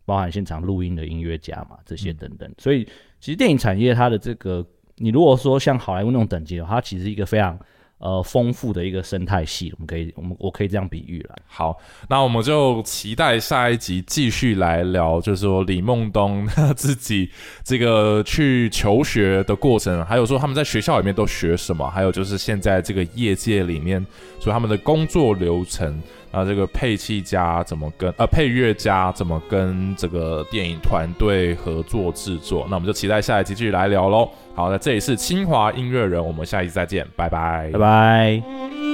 [0.04, 2.52] 包含现场录音的音乐家嘛，这些等等。
[2.58, 2.84] 所以
[3.20, 4.66] 其实电影产业它的这个，
[4.96, 7.56] 你如果说像好莱坞那种等级的话，它其实一个非常。
[8.02, 11.36] 呃，丰富的一个生态系，我们可以，我们我可以这样比喻了。
[11.46, 11.78] 好，
[12.08, 17.30] 那我们就期待下一集继续来聊，就是说李梦东他 自己
[17.62, 24.04] 这个去求学的过程，还有说他们在学校里面都学什么，还有就是现在这个业界里面，
[24.40, 26.02] 说他们的工作流程。
[26.32, 32.66] 啊，这个配器家怎么跟呃配乐家怎么跟这个电影团队合作制作？
[32.68, 34.28] 那我们就期待下一集继续来聊喽。
[34.54, 38.91] 好，那这里是清华音乐人，我们下一期再见，拜拜，拜拜。